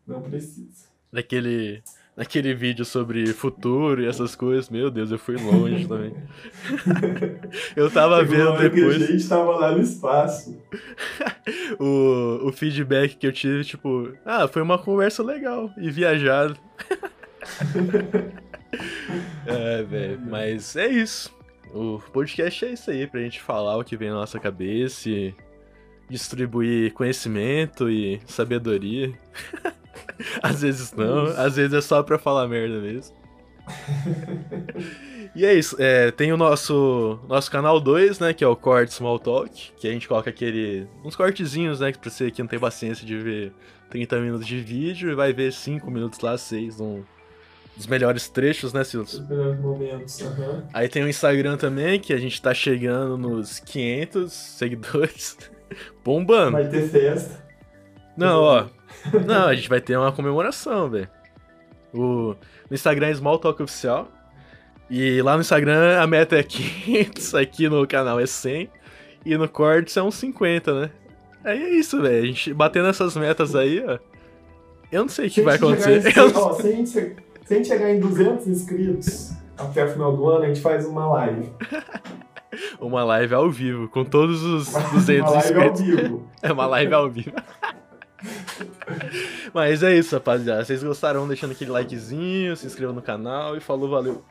Não 0.06 0.22
precisa. 0.22 0.88
Daquele 1.12 1.82
naquele 2.16 2.54
vídeo 2.54 2.84
sobre 2.84 3.26
futuro 3.32 4.02
e 4.02 4.06
essas 4.06 4.36
coisas, 4.36 4.68
meu 4.68 4.90
Deus, 4.90 5.10
eu 5.10 5.18
fui 5.18 5.36
longe 5.36 5.86
também. 5.86 6.14
eu 7.74 7.90
tava 7.90 8.22
vendo 8.24 8.56
depois. 8.58 9.02
a 9.02 9.06
gente 9.06 9.28
tava 9.28 9.56
lá 9.56 9.72
no 9.72 9.80
espaço. 9.80 10.56
o, 11.78 12.48
o 12.48 12.52
feedback 12.52 13.16
que 13.16 13.26
eu 13.26 13.32
tive, 13.32 13.64
tipo, 13.64 14.12
ah, 14.24 14.46
foi 14.46 14.62
uma 14.62 14.78
conversa 14.78 15.22
legal 15.22 15.70
e 15.78 15.90
viajado. 15.90 16.56
é, 19.46 19.82
velho, 19.82 20.20
mas 20.28 20.76
é 20.76 20.88
isso. 20.88 21.34
O 21.72 22.00
podcast 22.12 22.64
é 22.64 22.72
isso 22.72 22.90
aí, 22.90 23.06
pra 23.06 23.20
gente 23.20 23.40
falar 23.40 23.76
o 23.76 23.84
que 23.84 23.96
vem 23.96 24.10
na 24.10 24.16
nossa 24.16 24.40
cabeça 24.40 25.08
e 25.08 25.32
distribuir 26.08 26.92
conhecimento 26.92 27.88
e 27.88 28.20
sabedoria. 28.26 29.12
às 30.42 30.62
vezes 30.62 30.92
não, 30.92 31.26
às 31.36 31.56
vezes 31.56 31.72
é 31.72 31.80
só 31.80 32.02
pra 32.02 32.18
falar 32.18 32.48
merda 32.48 32.80
mesmo. 32.80 33.14
e 35.34 35.44
é 35.44 35.54
isso, 35.54 35.76
é, 35.78 36.10
tem 36.10 36.32
o 36.32 36.36
nosso, 36.36 37.18
nosso 37.28 37.50
canal 37.50 37.80
2, 37.80 38.18
né, 38.18 38.32
que 38.32 38.42
é 38.42 38.46
o 38.46 38.56
Corte 38.56 38.92
Small 38.92 39.18
Talk, 39.18 39.72
que 39.76 39.86
a 39.86 39.92
gente 39.92 40.08
coloca 40.08 40.30
aquele, 40.30 40.86
uns 41.04 41.14
cortezinhos, 41.14 41.80
né, 41.80 41.92
pra 41.92 42.10
você 42.10 42.30
que 42.30 42.42
não 42.42 42.48
tem 42.48 42.58
paciência 42.58 43.06
de 43.06 43.16
ver 43.16 43.52
30 43.90 44.20
minutos 44.20 44.46
de 44.46 44.60
vídeo 44.60 45.10
e 45.10 45.14
vai 45.14 45.32
ver 45.32 45.52
5 45.52 45.90
minutos 45.90 46.20
lá, 46.20 46.36
6 46.36 46.78
num, 46.78 47.04
dos 47.76 47.86
melhores 47.86 48.28
trechos, 48.28 48.72
né, 48.72 48.84
Silas? 48.84 49.14
Os 49.14 49.28
melhores 49.28 49.60
momentos, 49.60 50.20
uhum. 50.20 50.62
Aí 50.72 50.88
tem 50.88 51.02
o 51.02 51.08
Instagram 51.08 51.56
também, 51.56 52.00
que 52.00 52.12
a 52.12 52.18
gente 52.18 52.40
tá 52.40 52.52
chegando 52.52 53.16
nos 53.16 53.58
500 53.60 54.32
seguidores. 54.32 55.38
Bombando. 56.04 56.52
Vai 56.52 56.68
ter 56.68 56.88
festa. 56.88 57.44
Não, 58.16 58.42
ó. 58.42 58.66
Não, 59.26 59.46
a 59.46 59.54
gente 59.54 59.68
vai 59.68 59.80
ter 59.80 59.96
uma 59.96 60.12
comemoração, 60.12 60.90
velho. 60.90 61.08
O 61.92 62.34
no 62.68 62.74
Instagram 62.74 63.08
é 63.08 63.14
Small 63.14 63.38
Talk 63.38 63.62
Oficial. 63.62 64.08
E 64.88 65.22
lá 65.22 65.34
no 65.34 65.40
Instagram 65.40 66.00
a 66.00 66.06
meta 66.06 66.36
é 66.36 66.42
500, 66.44 67.34
aqui 67.34 67.68
no 67.68 67.86
canal 67.86 68.20
é 68.20 68.26
100. 68.26 68.70
E 69.24 69.36
no 69.36 69.48
Cortes 69.48 69.96
é 69.96 70.02
uns 70.02 70.14
50, 70.14 70.80
né? 70.80 70.90
Aí 71.44 71.62
é 71.62 71.70
isso, 71.70 72.00
velho. 72.00 72.22
A 72.22 72.26
gente 72.26 72.54
batendo 72.54 72.88
essas 72.88 73.16
metas 73.16 73.54
aí, 73.54 73.82
ó. 73.86 73.98
Eu 74.90 75.02
não 75.02 75.08
sei 75.08 75.28
o 75.28 75.30
que 75.30 75.42
vai 75.42 75.56
acontecer. 75.56 76.06
Em, 76.06 76.20
ó, 76.34 76.54
se, 76.54 76.66
a 76.66 76.70
gente, 76.70 76.90
se 76.90 77.14
a 77.48 77.54
gente 77.54 77.68
chegar 77.68 77.90
em 77.90 78.00
200 78.00 78.46
inscritos 78.46 79.32
até 79.56 79.84
o 79.84 79.88
final 79.88 80.16
do 80.16 80.28
ano, 80.28 80.44
a 80.44 80.48
gente 80.48 80.60
faz 80.60 80.86
uma 80.86 81.06
live. 81.08 81.50
uma 82.80 83.04
live 83.04 83.34
ao 83.34 83.50
vivo, 83.50 83.88
com 83.88 84.04
todos 84.04 84.42
os 84.42 84.72
200 84.72 85.30
uma 85.30 85.30
live 85.30 85.38
inscritos. 85.38 85.80
Ao 85.80 85.86
vivo. 85.86 86.28
É 86.42 86.52
uma 86.52 86.66
live 86.66 86.94
ao 86.94 87.10
vivo. 87.10 87.32
Mas 89.54 89.82
é 89.82 89.94
isso, 89.94 90.14
rapaziada. 90.14 90.64
Vocês 90.64 90.82
gostaram, 90.82 91.26
deixando 91.26 91.52
aquele 91.52 91.70
likezinho, 91.70 92.56
se 92.56 92.66
inscreva 92.66 92.92
no 92.92 93.02
canal 93.02 93.56
e 93.56 93.60
falou, 93.60 93.88
valeu. 93.90 94.24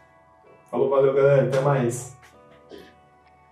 Falou, 0.69 0.89
valeu, 0.89 1.13
galera. 1.13 1.43
Até 1.43 1.59
mais. 1.61 2.18